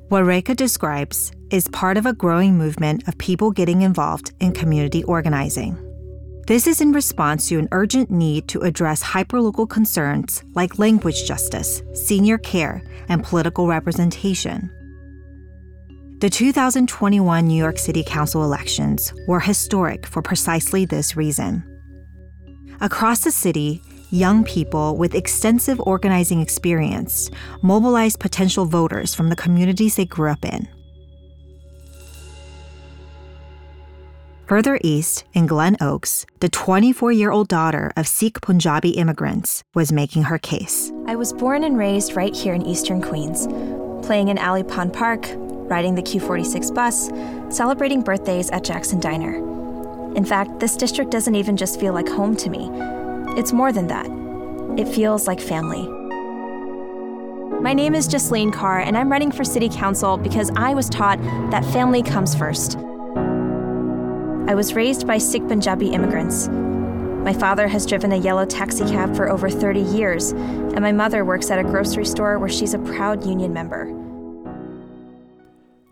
What 0.08 0.24
Rekha 0.24 0.54
describes 0.54 1.32
is 1.50 1.66
part 1.68 1.96
of 1.96 2.06
a 2.06 2.12
growing 2.12 2.56
movement 2.56 3.08
of 3.08 3.18
people 3.18 3.50
getting 3.50 3.82
involved 3.82 4.32
in 4.38 4.52
community 4.52 5.02
organizing. 5.04 5.83
This 6.46 6.66
is 6.66 6.82
in 6.82 6.92
response 6.92 7.48
to 7.48 7.58
an 7.58 7.68
urgent 7.72 8.10
need 8.10 8.48
to 8.48 8.60
address 8.60 9.02
hyperlocal 9.02 9.70
concerns 9.70 10.44
like 10.54 10.78
language 10.78 11.24
justice, 11.24 11.82
senior 11.94 12.36
care, 12.36 12.82
and 13.08 13.24
political 13.24 13.66
representation. 13.66 14.70
The 16.18 16.28
2021 16.28 17.48
New 17.48 17.54
York 17.54 17.78
City 17.78 18.04
Council 18.04 18.44
elections 18.44 19.14
were 19.26 19.40
historic 19.40 20.04
for 20.04 20.20
precisely 20.20 20.84
this 20.84 21.16
reason. 21.16 21.64
Across 22.82 23.24
the 23.24 23.30
city, 23.30 23.80
young 24.10 24.44
people 24.44 24.98
with 24.98 25.14
extensive 25.14 25.80
organizing 25.80 26.42
experience 26.42 27.30
mobilized 27.62 28.20
potential 28.20 28.66
voters 28.66 29.14
from 29.14 29.30
the 29.30 29.36
communities 29.36 29.96
they 29.96 30.04
grew 30.04 30.30
up 30.30 30.44
in. 30.44 30.68
Further 34.46 34.78
east, 34.84 35.24
in 35.32 35.46
Glen 35.46 35.74
Oaks, 35.80 36.26
the 36.40 36.50
24 36.50 37.12
year 37.12 37.30
old 37.30 37.48
daughter 37.48 37.90
of 37.96 38.06
Sikh 38.06 38.42
Punjabi 38.42 38.90
immigrants 38.90 39.64
was 39.74 39.90
making 39.90 40.24
her 40.24 40.36
case. 40.36 40.92
I 41.06 41.16
was 41.16 41.32
born 41.32 41.64
and 41.64 41.78
raised 41.78 42.14
right 42.14 42.36
here 42.36 42.52
in 42.52 42.60
eastern 42.60 43.00
Queens, 43.00 43.46
playing 44.06 44.28
in 44.28 44.36
Alley 44.36 44.62
Pond 44.62 44.92
Park, 44.92 45.30
riding 45.38 45.94
the 45.94 46.02
Q46 46.02 46.74
bus, 46.74 47.08
celebrating 47.56 48.02
birthdays 48.02 48.50
at 48.50 48.64
Jackson 48.64 49.00
Diner. 49.00 49.34
In 50.14 50.26
fact, 50.26 50.60
this 50.60 50.76
district 50.76 51.10
doesn't 51.10 51.34
even 51.34 51.56
just 51.56 51.80
feel 51.80 51.94
like 51.94 52.06
home 52.06 52.36
to 52.36 52.50
me, 52.50 52.68
it's 53.38 53.54
more 53.54 53.72
than 53.72 53.86
that. 53.86 54.06
It 54.78 54.92
feels 54.94 55.26
like 55.26 55.40
family. 55.40 55.88
My 57.62 57.72
name 57.72 57.94
is 57.94 58.06
Jaslin 58.06 58.52
Kaur, 58.52 58.84
and 58.84 58.98
I'm 58.98 59.10
running 59.10 59.32
for 59.32 59.42
City 59.42 59.70
Council 59.70 60.18
because 60.18 60.50
I 60.54 60.74
was 60.74 60.90
taught 60.90 61.18
that 61.50 61.64
family 61.72 62.02
comes 62.02 62.34
first. 62.34 62.76
I 64.46 64.54
was 64.54 64.74
raised 64.74 65.06
by 65.06 65.16
Sikh 65.16 65.48
Punjabi 65.48 65.88
immigrants. 65.88 66.48
My 66.48 67.32
father 67.32 67.66
has 67.66 67.86
driven 67.86 68.12
a 68.12 68.16
yellow 68.16 68.44
taxi 68.44 68.84
cab 68.84 69.16
for 69.16 69.30
over 69.30 69.48
30 69.48 69.80
years, 69.80 70.32
and 70.32 70.80
my 70.82 70.92
mother 70.92 71.24
works 71.24 71.50
at 71.50 71.58
a 71.58 71.62
grocery 71.62 72.04
store 72.04 72.38
where 72.38 72.50
she's 72.50 72.74
a 72.74 72.78
proud 72.80 73.24
union 73.24 73.54
member. 73.54 73.86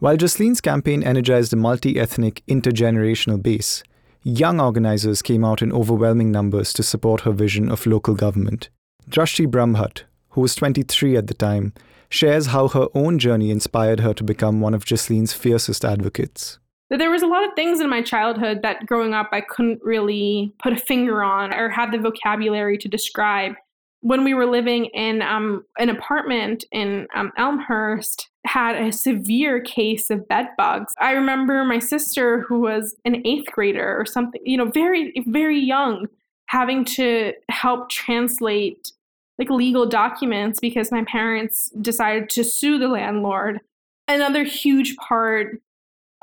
While 0.00 0.18
Jaslin's 0.18 0.61
campaign 0.61 1.02
energized 1.02 1.54
a 1.54 1.56
multi 1.56 1.99
ethnic, 1.99 2.42
intergenerational 2.47 3.42
base, 3.42 3.82
young 4.23 4.61
organizers 4.61 5.23
came 5.23 5.47
out 5.47 5.62
in 5.62 5.73
overwhelming 5.73 6.30
numbers 6.30 6.75
to 6.75 6.82
support 6.82 7.23
her 7.23 7.32
vision 7.32 7.71
of 7.71 7.87
local 7.87 8.14
government. 8.14 8.68
Drashti 9.09 9.47
Brahmbhatt, 9.47 10.02
who 10.30 10.42
was 10.42 10.54
23 10.54 11.16
at 11.16 11.26
the 11.26 11.35
time, 11.35 11.73
shares 12.11 12.49
how 12.49 12.68
her 12.68 12.88
own 12.94 13.18
journey 13.18 13.50
inspired 13.50 14.00
her 14.00 14.12
to 14.12 14.23
become 14.23 14.61
one 14.61 14.75
of 14.75 14.85
Jaslin's 14.85 15.32
fiercest 15.32 15.87
advocates 15.87 16.59
there 16.96 17.11
was 17.11 17.22
a 17.22 17.26
lot 17.26 17.44
of 17.44 17.54
things 17.54 17.80
in 17.80 17.88
my 17.88 18.02
childhood 18.02 18.61
that 18.62 18.87
growing 18.87 19.14
up 19.14 19.30
I 19.32 19.40
couldn't 19.40 19.80
really 19.82 20.52
put 20.62 20.72
a 20.72 20.76
finger 20.76 21.22
on 21.22 21.54
or 21.54 21.68
have 21.70 21.92
the 21.92 21.99
vocabulary 21.99 22.76
to 22.78 22.88
describe. 22.88 23.54
When 24.00 24.25
we 24.25 24.34
were 24.34 24.46
living 24.46 24.87
in 24.87 25.22
um, 25.22 25.64
an 25.78 25.88
apartment 25.88 26.64
in 26.72 27.06
um, 27.14 27.30
Elmhurst, 27.38 28.28
had 28.44 28.75
a 28.75 28.92
severe 28.92 29.61
case 29.61 30.11
of 30.11 30.26
bed 30.26 30.49
bugs. 30.58 30.92
I 30.99 31.12
remember 31.12 31.64
my 31.64 31.78
sister, 31.78 32.40
who 32.40 32.61
was 32.61 32.96
an 33.04 33.25
eighth 33.25 33.50
grader 33.52 33.96
or 33.96 34.04
something, 34.04 34.40
you 34.44 34.56
know, 34.56 34.66
very 34.66 35.12
very 35.26 35.61
young, 35.61 36.06
having 36.46 36.84
to 36.84 37.32
help 37.49 37.88
translate 37.88 38.92
like 39.38 39.50
legal 39.50 39.87
documents 39.87 40.61
because 40.61 40.90
my 40.90 41.04
parents 41.04 41.70
decided 41.80 42.28
to 42.30 42.44
sue 42.44 42.78
the 42.78 42.88
landlord. 42.88 43.61
Another 44.08 44.42
huge 44.42 44.96
part 44.96 45.62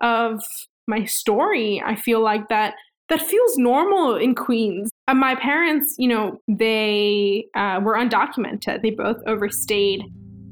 of 0.02 0.42
my 0.88 1.06
story. 1.06 1.82
I 1.86 1.96
feel 1.96 2.22
like 2.22 2.50
that 2.50 2.76
that 3.10 3.22
feels 3.22 3.58
normal 3.58 4.16
in 4.16 4.36
Queens. 4.36 4.92
Uh, 5.08 5.16
my 5.16 5.36
parents, 5.36 5.96
you 5.98 6.08
know, 6.08 6.40
they 6.48 7.48
uh, 7.56 7.80
were 7.84 7.96
undocumented. 7.96 8.84
They 8.84 8.92
both 8.92 9.18
overstayed 9.26 10.04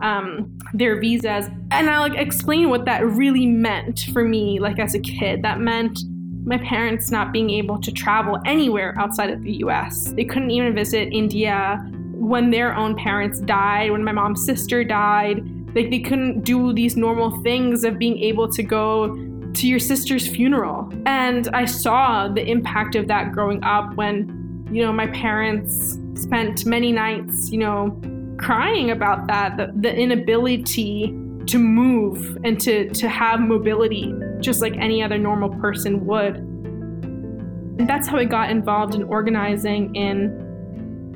um, 0.01 0.57
their 0.73 0.99
visas, 0.99 1.47
and 1.71 1.89
I 1.89 1.99
like 1.99 2.15
explain 2.15 2.69
what 2.69 2.85
that 2.85 3.05
really 3.05 3.45
meant 3.45 4.05
for 4.11 4.23
me, 4.23 4.59
like 4.59 4.79
as 4.79 4.95
a 4.95 4.99
kid. 4.99 5.43
That 5.43 5.59
meant 5.59 5.99
my 6.45 6.57
parents 6.57 7.11
not 7.11 7.31
being 7.31 7.49
able 7.49 7.79
to 7.79 7.91
travel 7.91 8.39
anywhere 8.45 8.95
outside 8.97 9.29
of 9.29 9.43
the 9.43 9.53
U.S. 9.57 10.13
They 10.15 10.25
couldn't 10.25 10.51
even 10.51 10.73
visit 10.73 11.09
India 11.11 11.77
when 12.13 12.51
their 12.51 12.75
own 12.75 12.95
parents 12.95 13.39
died. 13.41 13.91
When 13.91 14.03
my 14.03 14.11
mom's 14.11 14.45
sister 14.45 14.83
died, 14.83 15.43
like 15.75 15.91
they 15.91 15.99
couldn't 15.99 16.41
do 16.41 16.73
these 16.73 16.95
normal 16.95 17.41
things 17.43 17.83
of 17.83 17.99
being 17.99 18.17
able 18.19 18.47
to 18.49 18.63
go 18.63 19.15
to 19.57 19.67
your 19.67 19.79
sister's 19.79 20.27
funeral. 20.27 20.91
And 21.05 21.49
I 21.49 21.65
saw 21.65 22.27
the 22.27 22.45
impact 22.45 22.95
of 22.95 23.07
that 23.07 23.31
growing 23.31 23.63
up 23.63 23.95
when, 23.95 24.67
you 24.71 24.83
know, 24.83 24.93
my 24.93 25.07
parents 25.07 25.97
spent 26.13 26.65
many 26.65 26.91
nights, 26.91 27.51
you 27.51 27.57
know, 27.57 27.99
crying 28.37 28.91
about 28.91 29.27
that, 29.27 29.57
the, 29.57 29.71
the 29.75 29.95
inability 29.95 31.07
to 31.47 31.57
move 31.57 32.37
and 32.43 32.59
to, 32.61 32.89
to 32.89 33.09
have 33.09 33.39
mobility 33.39 34.13
just 34.39 34.61
like 34.61 34.75
any 34.77 35.01
other 35.01 35.17
normal 35.17 35.49
person 35.59 36.05
would. 36.05 36.35
And 36.35 37.89
that's 37.89 38.07
how 38.07 38.17
I 38.17 38.25
got 38.25 38.51
involved 38.51 38.93
in 38.93 39.03
organizing 39.03 39.95
in 39.95 40.45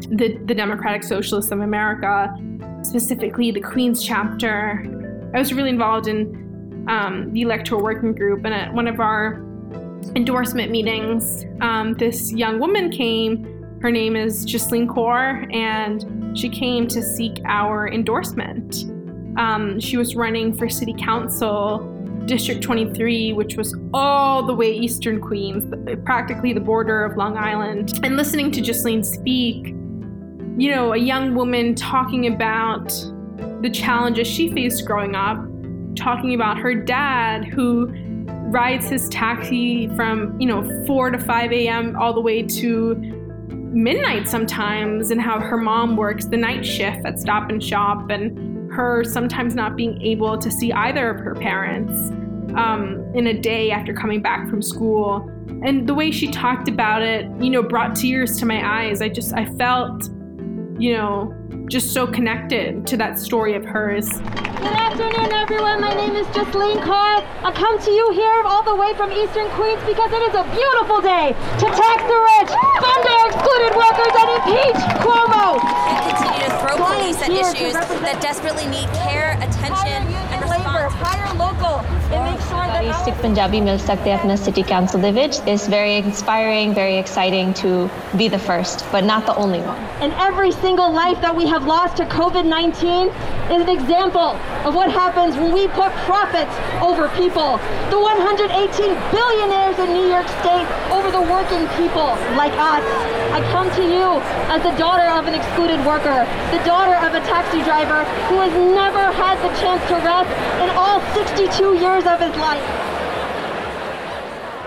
the, 0.10 0.38
the 0.46 0.56
Democratic 0.56 1.04
Socialists 1.04 1.52
of 1.52 1.60
America, 1.60 2.34
specifically 2.82 3.52
the 3.52 3.62
Queens 3.62 4.04
chapter. 4.04 4.84
I 5.36 5.40
was 5.40 5.54
really 5.54 5.70
involved 5.70 6.08
in 6.08 6.41
um, 6.88 7.32
the 7.34 7.42
electoral 7.42 7.82
working 7.82 8.14
group, 8.14 8.46
and 8.46 8.54
at 8.54 8.74
one 8.74 8.88
of 8.88 9.00
our 9.00 9.44
endorsement 10.16 10.72
meetings, 10.72 11.46
um, 11.62 11.94
this 11.94 12.32
young 12.32 12.60
woman 12.60 12.90
came. 12.92 13.48
Her 13.82 13.92
name 13.92 14.16
is 14.16 14.46
Jaslin 14.46 14.88
Kaur, 14.88 15.52
and 15.54 16.38
she 16.38 16.50
came 16.50 16.88
to 16.88 17.02
seek 17.02 17.42
our 17.46 17.88
endorsement. 17.90 18.86
Um, 19.38 19.80
she 19.80 19.98
was 19.98 20.16
running 20.16 20.56
for 20.56 20.70
city 20.70 20.94
council, 20.98 21.80
District 22.26 22.62
23, 22.62 23.34
which 23.34 23.58
was 23.58 23.76
all 23.94 24.44
the 24.44 24.54
way 24.54 24.72
eastern 24.72 25.20
Queens, 25.20 25.74
practically 26.06 26.54
the 26.54 26.60
border 26.60 27.04
of 27.04 27.18
Long 27.18 27.38
Island. 27.38 28.00
And 28.04 28.18
listening 28.18 28.52
to 28.52 28.62
Jaslin 28.62 29.04
speak, 29.04 29.68
you 30.58 30.70
know, 30.76 30.94
a 30.94 30.98
young 30.98 31.34
woman 31.34 31.74
talking 31.74 32.28
about 32.28 32.90
the 33.62 33.70
challenges 33.70 34.28
she 34.28 34.52
faced 34.52 34.86
growing 34.86 35.16
up 35.16 35.44
talking 35.96 36.34
about 36.34 36.58
her 36.58 36.74
dad 36.74 37.46
who 37.46 37.88
rides 38.52 38.90
his 38.90 39.08
taxi 39.10 39.88
from, 39.96 40.40
you 40.40 40.48
know, 40.48 40.86
4 40.86 41.12
to 41.12 41.20
5 41.20 41.52
a.m. 41.54 41.96
all 41.96 42.14
the 42.14 42.22
way 42.22 42.44
to 42.44 42.96
midnight 43.74 44.28
sometimes, 44.28 45.12
and 45.12 45.22
how 45.22 45.40
her 45.40 45.58
mom 45.58 45.96
works 45.96 46.26
the 46.26 46.38
night 46.38 46.66
shift 46.66 47.06
at 47.06 47.20
Stop 47.20 47.50
and 47.50 47.64
Shop, 47.64 48.10
and 48.10 48.72
her 48.72 49.04
sometimes 49.04 49.56
not 49.56 49.76
being 49.76 50.02
able 50.02 50.38
to 50.38 50.52
see 50.52 50.72
either 50.74 51.10
of 51.10 51.20
her 51.20 51.36
parents 51.36 52.12
um, 52.56 53.04
in 53.14 53.28
a 53.28 53.34
day 53.34 53.72
after 53.72 53.94
coming 53.94 54.22
back 54.22 54.50
from 54.50 54.62
school. 54.62 55.30
And 55.64 55.88
the 55.88 55.94
way 55.94 56.12
she 56.12 56.28
talked 56.28 56.68
about 56.68 57.02
it, 57.02 57.30
you 57.40 57.50
know, 57.50 57.64
brought 57.64 57.96
tears 57.96 58.38
to 58.40 58.46
my 58.46 58.84
eyes. 58.84 59.02
I 59.02 59.10
just, 59.10 59.34
I 59.34 59.46
felt, 59.56 60.10
you 60.78 60.94
know, 60.94 61.34
just 61.72 61.94
so 61.94 62.06
connected 62.06 62.86
to 62.86 62.98
that 62.98 63.18
story 63.18 63.56
of 63.56 63.64
hers. 63.64 64.04
Good 64.60 64.76
afternoon, 64.76 65.32
everyone. 65.32 65.80
My 65.80 65.96
name 65.96 66.20
is 66.20 66.28
Jaslin 66.36 66.84
Kaur. 66.84 67.24
I 67.24 67.52
come 67.56 67.80
to 67.80 67.92
you 67.92 68.12
here 68.12 68.44
all 68.44 68.62
the 68.62 68.76
way 68.76 68.92
from 69.00 69.08
Eastern 69.16 69.48
Queens 69.56 69.80
because 69.88 70.12
it 70.12 70.20
is 70.20 70.36
a 70.36 70.44
beautiful 70.52 71.00
day 71.00 71.32
to 71.32 71.68
tax 71.72 72.04
the 72.12 72.20
rich, 72.36 72.52
fund 72.76 73.04
our 73.08 73.24
excluded 73.32 73.72
workers, 73.72 74.14
and 74.20 74.30
impeach 74.36 74.82
Cuomo. 75.00 75.64
And 75.64 75.98
continue 76.12 76.44
to 76.44 76.52
throw 76.60 76.76
police 76.76 77.24
at 77.24 77.32
issues 77.32 77.72
that 78.04 78.20
desperately 78.20 78.68
need 78.68 78.92
care, 78.92 79.40
attention, 79.40 80.12
and 80.36 80.44
response. 80.44 80.92
Hire 81.00 81.32
local 81.40 81.80
Sikh 83.05 83.17
Punjabi 83.23 83.61
ਮਿਲ 83.67 83.79
ਸਕਦੇ 83.79 84.13
ਆਪਣੇ 84.15 84.35
city 84.45 84.63
council 84.71 85.01
ਦੇ 85.05 85.11
ਵਿੱਚ 85.19 85.37
is 85.53 85.63
very 85.75 85.95
inspiring, 86.03 86.75
very 86.79 86.97
exciting 87.03 87.53
to 87.63 87.71
be 88.21 88.27
the 88.35 88.41
first, 88.49 88.85
but 88.95 89.05
not 89.11 89.23
the 89.31 89.37
only 89.45 89.61
one. 89.71 89.81
And 90.05 90.13
every 90.27 90.53
single 90.65 90.91
life 90.99 91.19
that 91.27 91.35
we 91.41 91.47
have 91.55 91.65
lost 91.73 91.97
to 92.01 92.07
COVID-19 92.15 93.11
is 93.55 93.61
an 93.67 93.73
example 93.77 94.31
of 94.67 94.75
what 94.79 94.91
happens 95.03 95.37
when 95.41 95.53
we 95.59 95.65
put 95.81 95.93
profits 96.11 96.55
over 96.89 97.09
people. 97.21 97.51
The 97.95 98.01
118 98.01 98.97
billionaires 99.17 99.79
in 99.85 99.89
New 99.99 100.07
York 100.15 100.29
State 100.41 100.69
over 100.99 101.11
the 101.19 101.25
working 101.37 101.65
people 101.81 102.11
like 102.43 102.57
us. 102.73 102.85
I 103.32 103.40
come 103.52 103.72
to 103.76 103.82
you 103.82 104.20
as 104.52 104.62
the 104.62 104.78
daughter 104.78 105.08
of 105.08 105.26
an 105.26 105.34
excluded 105.34 105.80
worker, 105.86 106.28
the 106.52 106.62
daughter 106.66 106.96
of 107.06 107.14
a 107.14 107.26
taxi 107.26 107.64
driver 107.64 108.04
who 108.28 108.36
has 108.40 108.52
never 108.76 109.12
had 109.14 109.38
the 109.40 109.50
chance 109.60 109.82
to 109.88 109.96
rest 109.96 110.30
in 110.62 110.70
all 110.76 111.00
62 111.14 111.76
years 111.80 112.06
of 112.06 112.20
his 112.20 112.36
life. 112.36 112.92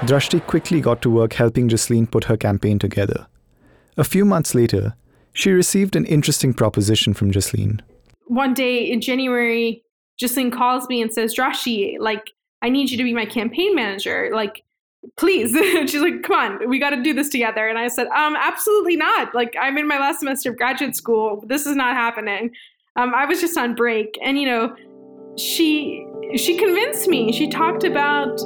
Drashti 0.06 0.46
quickly 0.46 0.80
got 0.80 1.02
to 1.02 1.10
work 1.10 1.34
helping 1.34 1.68
Jaslin 1.68 2.10
put 2.10 2.24
her 2.24 2.36
campaign 2.36 2.78
together. 2.78 3.26
A 3.96 4.04
few 4.04 4.24
months 4.24 4.54
later, 4.54 4.94
she 5.34 5.50
received 5.50 5.94
an 5.94 6.06
interesting 6.06 6.54
proposition 6.54 7.12
from 7.12 7.32
Jaslin. 7.32 7.80
One 8.28 8.54
day 8.54 8.78
in 8.78 9.00
January, 9.00 9.82
Jaslin 10.20 10.50
calls 10.50 10.88
me 10.88 11.02
and 11.02 11.12
says, 11.12 11.34
Drashti, 11.34 11.96
like, 11.98 12.30
I 12.62 12.70
need 12.70 12.90
you 12.90 12.96
to 12.96 13.04
be 13.04 13.12
my 13.12 13.26
campaign 13.26 13.74
manager. 13.74 14.30
Like, 14.32 14.62
please. 15.16 15.52
She's 15.90 16.00
like, 16.00 16.22
come 16.22 16.36
on, 16.36 16.68
we 16.68 16.78
got 16.78 16.90
to 16.90 17.02
do 17.02 17.12
this 17.12 17.28
together. 17.28 17.68
And 17.68 17.78
I 17.78 17.88
said, 17.88 18.06
um, 18.08 18.36
absolutely 18.36 18.96
not. 18.96 19.34
Like, 19.34 19.54
I'm 19.60 19.78
in 19.78 19.86
my 19.86 19.98
last 19.98 20.20
semester 20.20 20.50
of 20.50 20.56
graduate 20.56 20.96
school. 20.96 21.44
This 21.46 21.66
is 21.66 21.76
not 21.76 21.94
happening. 21.94 22.50
Um, 22.96 23.14
I 23.14 23.24
was 23.24 23.40
just 23.40 23.56
on 23.58 23.74
break. 23.74 24.18
And, 24.22 24.38
you 24.38 24.46
know, 24.46 24.76
she 25.36 26.06
she 26.36 26.56
convinced 26.56 27.08
me. 27.08 27.32
She 27.32 27.48
talked 27.48 27.84
about 27.84 28.36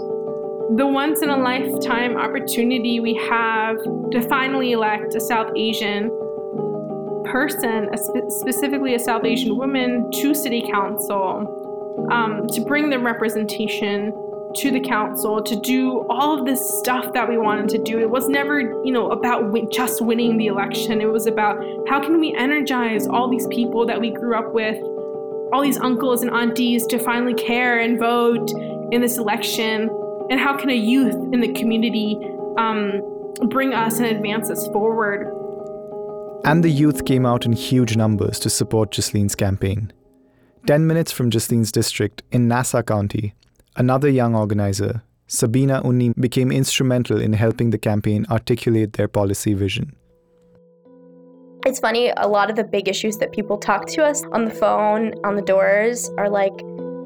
the 0.76 0.86
once 0.86 1.22
in 1.22 1.30
a 1.30 1.36
lifetime 1.36 2.16
opportunity 2.16 3.00
we 3.00 3.14
have 3.14 3.76
to 4.10 4.26
finally 4.28 4.72
elect 4.72 5.14
a 5.14 5.20
South 5.20 5.50
Asian 5.56 6.08
person, 7.24 7.88
a 7.92 7.96
spe- 7.96 8.28
specifically 8.28 8.94
a 8.94 8.98
South 8.98 9.24
Asian 9.24 9.56
woman, 9.56 10.10
to 10.12 10.34
city 10.34 10.68
council 10.70 12.08
um, 12.10 12.46
to 12.48 12.60
bring 12.62 12.90
the 12.90 12.98
representation 12.98 14.12
to 14.56 14.70
the 14.70 14.80
council 14.80 15.42
to 15.42 15.60
do 15.60 16.06
all 16.08 16.38
of 16.38 16.46
this 16.46 16.60
stuff 16.78 17.12
that 17.12 17.28
we 17.28 17.36
wanted 17.36 17.68
to 17.68 17.78
do. 17.78 17.98
It 17.98 18.10
was 18.10 18.28
never, 18.28 18.60
you 18.60 18.92
know, 18.92 19.10
about 19.10 19.52
just 19.70 20.00
winning 20.00 20.36
the 20.36 20.46
election. 20.46 21.00
It 21.00 21.12
was 21.12 21.26
about 21.26 21.62
how 21.88 22.00
can 22.00 22.18
we 22.18 22.34
energize 22.34 23.06
all 23.06 23.28
these 23.28 23.46
people 23.48 23.86
that 23.86 24.00
we 24.00 24.10
grew 24.10 24.34
up 24.34 24.52
with, 24.54 24.80
all 25.52 25.60
these 25.62 25.78
uncles 25.78 26.22
and 26.22 26.30
aunties 26.30 26.86
to 26.86 26.98
finally 26.98 27.34
care 27.34 27.78
and 27.78 27.98
vote 27.98 28.50
in 28.90 29.00
this 29.00 29.18
election, 29.18 29.90
and 30.30 30.40
how 30.40 30.56
can 30.56 30.70
a 30.70 30.76
youth 30.76 31.14
in 31.32 31.40
the 31.40 31.52
community 31.52 32.18
um, 32.56 33.00
bring 33.48 33.74
us 33.74 33.98
and 33.98 34.06
advance 34.06 34.50
us 34.50 34.66
forward. 34.68 35.34
And 36.44 36.64
the 36.64 36.70
youth 36.70 37.04
came 37.04 37.26
out 37.26 37.44
in 37.44 37.52
huge 37.52 37.96
numbers 37.96 38.38
to 38.40 38.50
support 38.50 38.92
Jaslin's 38.92 39.34
campaign. 39.34 39.92
10 40.66 40.86
minutes 40.86 41.12
from 41.12 41.30
Jaslin's 41.30 41.72
district 41.72 42.22
in 42.30 42.48
Nassau 42.48 42.82
County, 42.82 43.34
another 43.78 44.08
young 44.08 44.34
organizer, 44.34 45.02
Sabina 45.28 45.80
Unni, 45.82 46.12
became 46.20 46.52
instrumental 46.52 47.20
in 47.20 47.32
helping 47.32 47.70
the 47.70 47.78
campaign 47.78 48.26
articulate 48.30 48.94
their 48.94 49.08
policy 49.08 49.54
vision. 49.54 49.96
It's 51.64 51.80
funny, 51.80 52.12
a 52.16 52.28
lot 52.28 52.50
of 52.50 52.56
the 52.56 52.64
big 52.64 52.88
issues 52.88 53.18
that 53.18 53.32
people 53.32 53.56
talk 53.56 53.86
to 53.88 54.04
us 54.04 54.24
on 54.32 54.44
the 54.44 54.50
phone, 54.50 55.14
on 55.24 55.36
the 55.36 55.42
doors, 55.42 56.10
are 56.18 56.28
like 56.28 56.52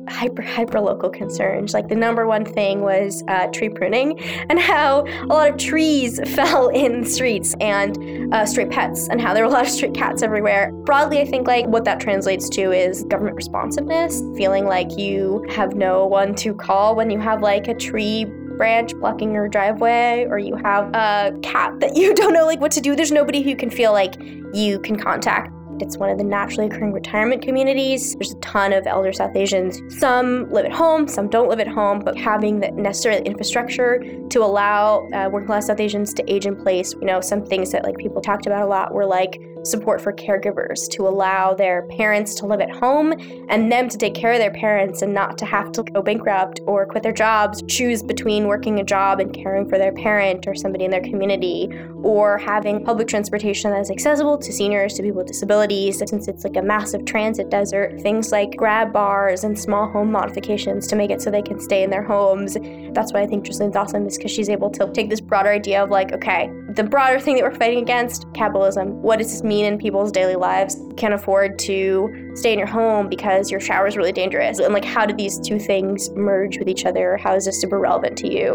hyper 0.08 0.42
hyper 0.42 0.80
local 0.80 1.08
concerns 1.08 1.74
like 1.74 1.88
the 1.88 1.94
number 1.94 2.26
one 2.26 2.44
thing 2.44 2.80
was 2.80 3.22
uh, 3.28 3.46
tree 3.48 3.68
pruning 3.68 4.18
and 4.50 4.58
how 4.58 5.06
a 5.22 5.26
lot 5.26 5.48
of 5.48 5.56
trees 5.56 6.18
fell 6.34 6.68
in 6.68 7.02
the 7.02 7.08
streets 7.08 7.54
and 7.60 7.96
uh, 8.32 8.44
stray 8.46 8.66
pets 8.66 9.08
and 9.08 9.20
how 9.20 9.32
there 9.34 9.44
were 9.44 9.50
a 9.50 9.52
lot 9.52 9.64
of 9.64 9.70
stray 9.70 9.90
cats 9.90 10.22
everywhere. 10.22 10.72
Broadly 10.72 11.20
i 11.20 11.24
think 11.24 11.46
like 11.46 11.66
what 11.66 11.84
that 11.84 12.00
translates 12.00 12.48
to 12.50 12.72
is 12.72 13.04
government 13.04 13.36
responsiveness 13.36 14.22
feeling 14.36 14.64
like 14.64 14.98
you 14.98 15.44
have 15.50 15.74
no 15.74 16.06
one 16.06 16.34
to 16.36 16.54
call 16.54 16.96
when 16.96 17.10
you 17.10 17.18
have 17.18 17.42
like 17.42 17.68
a 17.68 17.74
tree 17.74 18.24
branch 18.56 18.94
blocking 18.96 19.32
your 19.32 19.48
driveway 19.48 20.26
or 20.28 20.38
you 20.38 20.54
have 20.56 20.88
a 20.94 21.36
cat 21.42 21.78
that 21.80 21.96
you 21.96 22.14
don't 22.20 22.32
know 22.32 22.46
like 22.46 22.60
what 22.60 22.72
to 22.72 22.80
do. 22.80 22.94
There's 22.94 23.12
nobody 23.12 23.42
who 23.42 23.56
can 23.56 23.70
feel 23.70 23.92
like 23.92 24.14
you 24.52 24.80
can 24.80 24.98
contact 24.98 25.52
it's 25.82 25.98
one 25.98 26.08
of 26.08 26.16
the 26.16 26.24
naturally 26.24 26.66
occurring 26.66 26.92
retirement 26.92 27.42
communities. 27.42 28.14
There's 28.14 28.32
a 28.32 28.38
ton 28.38 28.72
of 28.72 28.86
elder 28.86 29.12
South 29.12 29.36
Asians. 29.36 29.80
Some 29.98 30.48
live 30.50 30.64
at 30.64 30.72
home, 30.72 31.08
some 31.08 31.28
don't 31.28 31.48
live 31.48 31.60
at 31.60 31.68
home, 31.68 32.00
but 32.00 32.16
having 32.16 32.60
the 32.60 32.70
necessary 32.70 33.20
infrastructure 33.22 33.98
to 34.30 34.38
allow 34.42 35.08
uh, 35.10 35.28
working 35.30 35.48
class 35.48 35.66
South 35.66 35.80
Asians 35.80 36.14
to 36.14 36.32
age 36.32 36.46
in 36.46 36.56
place. 36.56 36.94
You 36.94 37.06
know, 37.06 37.20
some 37.20 37.44
things 37.44 37.72
that 37.72 37.82
like 37.84 37.96
people 37.98 38.20
talked 38.22 38.46
about 38.46 38.62
a 38.62 38.66
lot 38.66 38.94
were 38.94 39.06
like 39.06 39.40
support 39.64 40.00
for 40.00 40.12
caregivers 40.12 40.88
to 40.90 41.06
allow 41.06 41.54
their 41.54 41.82
parents 41.88 42.34
to 42.34 42.46
live 42.46 42.60
at 42.60 42.70
home 42.70 43.12
and 43.48 43.70
them 43.70 43.88
to 43.88 43.96
take 43.96 44.14
care 44.14 44.32
of 44.32 44.38
their 44.38 44.50
parents 44.50 45.02
and 45.02 45.14
not 45.14 45.38
to 45.38 45.46
have 45.46 45.72
to 45.72 45.82
go 45.82 46.02
bankrupt 46.02 46.60
or 46.66 46.86
quit 46.86 47.02
their 47.02 47.12
jobs, 47.12 47.62
choose 47.68 48.02
between 48.02 48.46
working 48.46 48.80
a 48.80 48.84
job 48.84 49.20
and 49.20 49.32
caring 49.32 49.68
for 49.68 49.78
their 49.78 49.92
parent 49.92 50.46
or 50.46 50.54
somebody 50.54 50.84
in 50.84 50.90
their 50.90 51.02
community, 51.02 51.70
or 52.02 52.38
having 52.38 52.84
public 52.84 53.06
transportation 53.06 53.70
that 53.70 53.80
is 53.80 53.90
accessible 53.90 54.36
to 54.36 54.52
seniors, 54.52 54.94
to 54.94 55.02
people 55.02 55.18
with 55.18 55.28
disabilities, 55.28 55.98
since 55.98 56.26
it's 56.26 56.44
like 56.44 56.56
a 56.56 56.62
massive 56.62 57.04
transit 57.04 57.48
desert, 57.48 58.00
things 58.00 58.32
like 58.32 58.56
grab 58.56 58.92
bars 58.92 59.44
and 59.44 59.58
small 59.58 59.88
home 59.88 60.10
modifications 60.10 60.86
to 60.88 60.96
make 60.96 61.10
it 61.10 61.22
so 61.22 61.30
they 61.30 61.42
can 61.42 61.60
stay 61.60 61.82
in 61.84 61.90
their 61.90 62.02
homes. 62.02 62.56
That's 62.92 63.12
why 63.12 63.22
I 63.22 63.26
think 63.26 63.44
Jaslin's 63.44 63.76
awesome 63.76 64.06
is 64.06 64.16
because 64.16 64.32
she's 64.32 64.48
able 64.48 64.70
to 64.70 64.90
take 64.92 65.10
this 65.10 65.20
broader 65.20 65.50
idea 65.50 65.82
of 65.82 65.90
like, 65.90 66.12
okay, 66.12 66.50
the 66.70 66.82
broader 66.82 67.20
thing 67.20 67.36
that 67.36 67.44
we're 67.44 67.54
fighting 67.54 67.78
against, 67.78 68.26
capitalism, 68.34 69.00
what 69.00 69.18
does 69.18 69.30
this 69.30 69.42
mean? 69.42 69.51
Mean 69.52 69.64
in 69.66 69.78
people's 69.78 70.10
daily 70.10 70.36
lives. 70.36 70.80
Can't 70.96 71.12
afford 71.12 71.58
to 71.70 72.30
stay 72.34 72.52
in 72.54 72.58
your 72.58 72.72
home 72.80 73.08
because 73.08 73.50
your 73.50 73.60
shower 73.60 73.86
is 73.86 73.96
really 73.96 74.12
dangerous. 74.12 74.58
And 74.58 74.72
like, 74.72 74.84
how 74.84 75.04
do 75.04 75.14
these 75.14 75.38
two 75.38 75.58
things 75.58 76.10
merge 76.30 76.58
with 76.58 76.68
each 76.68 76.86
other? 76.86 77.18
How 77.18 77.34
is 77.34 77.44
this 77.44 77.60
super 77.60 77.78
relevant 77.78 78.16
to 78.18 78.28
you? 78.36 78.48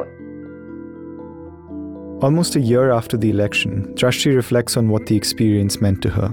Almost 2.21 2.55
a 2.55 2.59
year 2.59 2.91
after 2.91 3.15
the 3.15 3.29
election, 3.29 3.93
Drashti 3.93 4.35
reflects 4.35 4.75
on 4.75 4.89
what 4.89 5.05
the 5.05 5.15
experience 5.15 5.79
meant 5.79 6.01
to 6.01 6.09
her. 6.09 6.29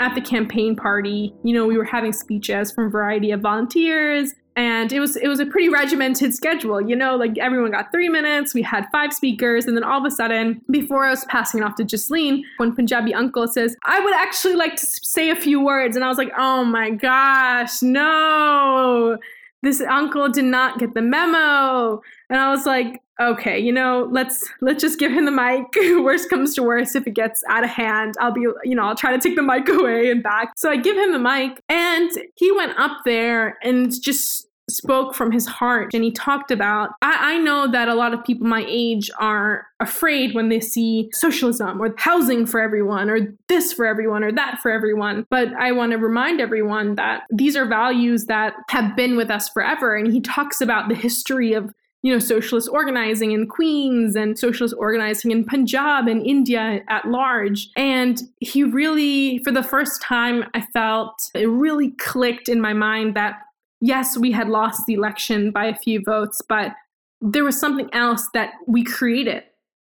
At 0.00 0.14
the 0.14 0.22
campaign 0.22 0.74
party, 0.74 1.34
you 1.44 1.52
know, 1.54 1.66
we 1.66 1.76
were 1.76 1.84
having 1.84 2.14
speeches 2.14 2.72
from 2.72 2.86
a 2.86 2.90
variety 2.90 3.32
of 3.32 3.40
volunteers 3.40 4.32
and 4.56 4.90
it 4.92 5.00
was 5.00 5.16
it 5.16 5.28
was 5.28 5.38
a 5.38 5.46
pretty 5.46 5.68
regimented 5.68 6.34
schedule 6.34 6.80
you 6.80 6.96
know 6.96 7.14
like 7.14 7.36
everyone 7.38 7.70
got 7.70 7.92
three 7.92 8.08
minutes 8.08 8.54
we 8.54 8.62
had 8.62 8.86
five 8.90 9.12
speakers 9.12 9.66
and 9.66 9.76
then 9.76 9.84
all 9.84 10.00
of 10.00 10.04
a 10.04 10.10
sudden 10.10 10.60
before 10.70 11.04
i 11.04 11.10
was 11.10 11.24
passing 11.26 11.60
it 11.60 11.64
off 11.64 11.76
to 11.76 11.84
Jaslin, 11.84 12.42
one 12.56 12.74
punjabi 12.74 13.14
uncle 13.14 13.46
says 13.46 13.76
i 13.84 14.00
would 14.00 14.14
actually 14.14 14.54
like 14.54 14.76
to 14.76 14.86
say 14.86 15.30
a 15.30 15.36
few 15.36 15.62
words. 15.62 15.96
And 15.96 16.04
i 16.04 16.08
was 16.08 16.18
like 16.18 16.32
oh 16.36 16.64
my 16.64 16.90
gosh 16.90 17.82
no. 17.82 19.18
This 19.62 19.80
uncle 19.80 20.28
did 20.28 20.44
not 20.44 20.78
get 20.78 20.94
the 20.94 21.02
memo. 21.02 22.00
And 22.30 22.40
i 22.40 22.50
was 22.50 22.66
like 22.66 23.02
okay 23.18 23.58
you 23.58 23.72
know 23.72 24.06
let's 24.12 24.44
let's 24.60 24.82
just 24.82 24.98
give 24.98 25.12
him 25.12 25.24
the 25.24 25.30
mic. 25.30 25.64
Worst 26.04 26.28
comes 26.30 26.54
to 26.54 26.62
worst 26.62 26.96
if 26.96 27.06
it 27.06 27.14
gets 27.14 27.42
out 27.48 27.64
of 27.64 27.70
hand 27.70 28.14
i'll 28.20 28.32
be 28.32 28.42
you 28.64 28.74
know 28.74 28.82
i'll 28.82 28.94
try 28.94 29.10
to 29.10 29.18
take 29.18 29.36
the 29.36 29.42
mic 29.42 29.68
away 29.80 30.10
and 30.10 30.22
back. 30.22 30.52
So 30.56 30.70
i 30.70 30.76
give 30.76 30.96
him 30.96 31.12
the 31.12 31.18
mic 31.18 31.62
and 31.68 32.10
he 32.36 32.52
went 32.52 32.78
up 32.78 32.98
there 33.04 33.58
and 33.62 33.90
just 34.00 34.45
spoke 34.68 35.14
from 35.14 35.30
his 35.30 35.46
heart 35.46 35.94
and 35.94 36.02
he 36.02 36.10
talked 36.10 36.50
about 36.50 36.90
I, 37.00 37.34
I, 37.34 37.38
know 37.38 37.70
that 37.70 37.88
a 37.88 37.94
lot 37.94 38.12
of 38.12 38.24
people 38.24 38.46
my 38.46 38.64
age 38.66 39.10
are 39.18 39.66
afraid 39.78 40.34
when 40.34 40.48
they 40.48 40.58
see 40.58 41.08
socialism 41.12 41.80
or 41.80 41.94
housing 41.98 42.46
for 42.46 42.60
everyone 42.60 43.08
or 43.08 43.32
this 43.48 43.72
for 43.72 43.86
everyone 43.86 44.24
or 44.24 44.32
that 44.32 44.58
for 44.60 44.70
everyone. 44.70 45.26
But 45.30 45.52
i 45.54 45.70
want 45.70 45.92
to 45.92 45.98
remind 45.98 46.40
everyone 46.40 46.96
that 46.96 47.22
these 47.30 47.56
are 47.56 47.66
values 47.66 48.26
that 48.26 48.54
have 48.68 48.96
been 48.96 49.16
with 49.16 49.30
us 49.30 49.48
forever. 49.48 49.94
And 49.94 50.12
he 50.12 50.20
talks 50.20 50.60
about 50.60 50.88
the 50.88 50.94
history 50.96 51.52
of 51.52 51.72
you 52.02 52.12
know 52.12 52.18
socialist 52.18 52.68
organizing 52.70 53.32
in 53.32 53.46
queens 53.46 54.16
and 54.16 54.38
socialist 54.38 54.74
organizing 54.78 55.30
in 55.30 55.44
punjab 55.44 56.08
and 56.08 56.26
india 56.26 56.80
at 56.88 57.06
large. 57.06 57.68
And 57.76 58.20
he 58.40 58.64
really 58.64 59.38
for 59.44 59.52
the 59.52 59.62
first 59.62 60.02
time 60.02 60.44
i 60.54 60.60
felt 60.60 61.30
it 61.34 61.46
really 61.46 61.92
clicked 61.92 62.48
in 62.48 62.60
my 62.60 62.72
mind 62.72 63.14
that 63.14 63.45
yes, 63.80 64.16
we 64.16 64.32
had 64.32 64.48
lost 64.48 64.86
the 64.86 64.94
election 64.94 65.50
by 65.50 65.66
a 65.66 65.76
few 65.76 66.02
votes, 66.04 66.40
but 66.48 66.72
there 67.20 67.44
was 67.44 67.58
something 67.58 67.88
else 67.92 68.28
that 68.34 68.52
we 68.66 68.84
created 68.84 69.42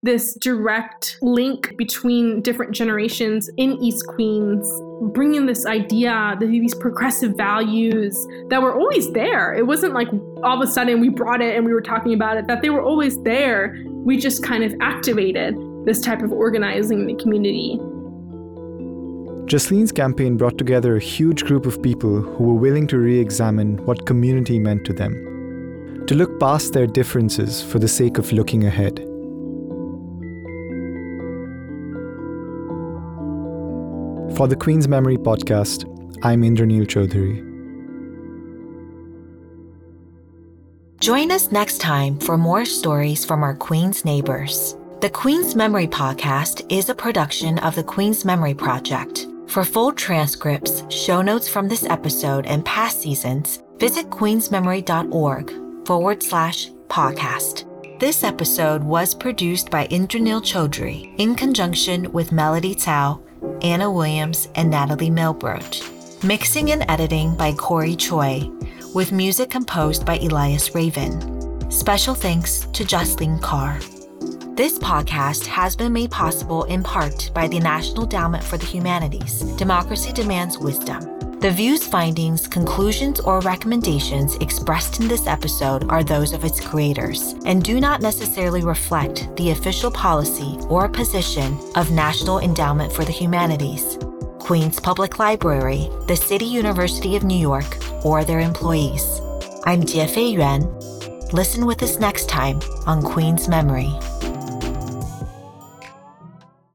this 0.03 0.35
direct 0.40 1.18
link 1.20 1.77
between 1.77 2.40
different 2.40 2.72
generations 2.72 3.51
in 3.57 3.72
East 3.83 4.07
Queens, 4.07 4.70
bringing 5.12 5.46
this 5.46 5.66
idea, 5.66 6.37
these 6.38 6.75
progressive 6.75 7.37
values 7.37 8.14
that 8.49 8.62
were 8.62 8.75
always 8.75 9.11
there. 9.12 9.53
It 9.55 9.66
wasn't 9.66 9.94
like 9.94 10.09
all 10.44 10.62
of 10.62 10.68
a 10.68 10.70
sudden 10.70 11.01
we 11.01 11.09
brought 11.09 11.42
it 11.42 11.57
and 11.57 11.64
we 11.64 11.72
were 11.72 11.81
talking 11.81 12.14
about 12.14 12.37
it, 12.37 12.46
that 12.46 12.62
they 12.62 12.70
were 12.70 12.83
always 12.83 13.20
there. 13.22 13.77
We 13.87 14.16
just 14.16 14.44
kind 14.44 14.62
of 14.62 14.75
activated 14.81 15.57
this 15.85 16.01
type 16.01 16.22
of 16.22 16.31
organizing 16.31 17.01
in 17.01 17.07
the 17.07 17.14
community. 17.14 17.81
Jaslin's 19.47 19.93
campaign 19.93 20.37
brought 20.37 20.59
together 20.59 20.97
a 20.97 21.01
huge 21.01 21.45
group 21.45 21.67
of 21.67 21.81
people 21.81 22.21
who 22.21 22.43
were 22.43 22.55
willing 22.55 22.89
to 22.89 22.99
re 22.99 23.17
examine 23.17 23.77
what 23.87 24.05
community 24.05 24.59
meant 24.59 24.85
to 24.87 24.93
them, 24.93 26.05
to 26.09 26.17
look 26.17 26.41
past 26.41 26.73
their 26.73 26.89
differences 26.89 27.63
for 27.63 27.79
the 27.79 27.87
sake 27.87 28.19
of 28.19 28.33
looking 28.33 28.65
ahead. 28.65 28.97
For 34.37 34.49
the 34.49 34.57
Queens 34.57 34.89
Memory 34.89 35.17
podcast, 35.17 35.85
I'm 36.25 36.43
Indranil 36.43 36.85
Choudhury. 36.85 37.45
Join 40.99 41.31
us 41.31 41.53
next 41.53 41.79
time 41.79 42.19
for 42.19 42.37
more 42.37 42.65
stories 42.65 43.25
from 43.25 43.45
our 43.45 43.55
Queen's 43.55 44.05
neighbors. 44.05 44.77
The 45.03 45.11
Queens 45.11 45.55
Memory 45.55 45.87
podcast 45.87 46.67
is 46.69 46.89
a 46.89 46.95
production 46.97 47.59
of 47.61 47.77
the 47.77 47.85
Queens 47.85 48.25
Memory 48.25 48.55
Project. 48.55 49.26
For 49.49 49.65
full 49.65 49.93
transcripts, 49.93 50.83
show 50.91 51.23
notes 51.23 51.49
from 51.49 51.69
this 51.69 51.85
episode, 51.85 52.47
and 52.47 52.65
past 52.65 53.01
seasons, 53.01 53.63
visit 53.79 54.11
queensmemory.org 54.11 55.87
forward 55.87 56.23
slash 56.23 56.71
podcast. 56.89 57.65
This 57.99 58.25
episode 58.25 58.85
was 58.85 59.15
produced 59.15 59.71
by 59.71 59.87
Indranil 59.87 60.43
Choudhury 60.43 61.15
in 61.19 61.35
conjunction 61.35 62.13
with 62.13 62.33
Melody 62.33 62.75
Cao, 62.75 63.23
Anna 63.63 63.91
Williams, 63.91 64.49
and 64.57 64.71
Natalie 64.71 65.11
Milbrodt. 65.11 65.83
Mixing 66.23 66.73
and 66.73 66.85
editing 66.91 67.35
by 67.37 67.53
Cory 67.53 67.95
Choy, 67.95 68.51
with 68.95 69.13
music 69.13 69.49
composed 69.49 70.05
by 70.05 70.19
Elias 70.19 70.75
Ravin. 70.75 71.71
Special 71.71 72.15
thanks 72.15 72.67
to 72.73 72.85
Jaslin 72.85 73.41
Kaur. 73.41 73.96
This 74.57 74.79
podcast 74.79 75.45
has 75.49 75.77
been 75.77 75.92
made 75.92 76.11
possible 76.11 76.64
in 76.64 76.83
part 76.83 77.31
by 77.35 77.47
the 77.47 77.61
National 77.61 78.05
Endowment 78.05 78.42
for 78.42 78.57
the 78.57 78.64
Humanities. 78.64 79.40
Democracy 79.59 80.12
demands 80.14 80.59
wisdom. 80.59 81.03
The 81.40 81.51
views, 81.51 81.87
findings, 81.87 82.49
conclusions, 82.49 83.21
or 83.21 83.40
recommendations 83.40 84.35
expressed 84.37 84.99
in 84.99 85.09
this 85.09 85.27
episode 85.27 85.90
are 85.90 86.03
those 86.03 86.33
of 86.33 86.42
its 86.42 86.59
creators 86.59 87.35
and 87.45 87.62
do 87.62 87.81
not 87.81 88.01
necessarily 88.01 88.64
reflect 88.64 89.29
the 89.37 89.51
official 89.51 89.90
policy 89.90 90.57
or 90.71 90.88
position 90.88 91.59
of 91.75 91.90
National 91.90 92.38
Endowment 92.38 92.90
for 92.90 93.05
the 93.05 93.12
Humanities, 93.12 93.99
Queens 94.38 94.81
Public 94.81 95.19
Library, 95.19 95.90
the 96.07 96.16
City 96.16 96.47
University 96.47 97.14
of 97.14 97.25
New 97.25 97.38
York, 97.38 97.77
or 98.07 98.25
their 98.25 98.40
employees. 98.40 99.21
I'm 99.66 99.85
J. 99.85 100.07
Faye 100.07 100.31
Yuan. 100.31 100.62
Listen 101.35 101.66
with 101.66 101.83
us 101.83 101.99
next 101.99 102.31
time 102.31 102.59
on 102.87 103.03
Queens 103.03 103.49
Memory. 103.49 103.92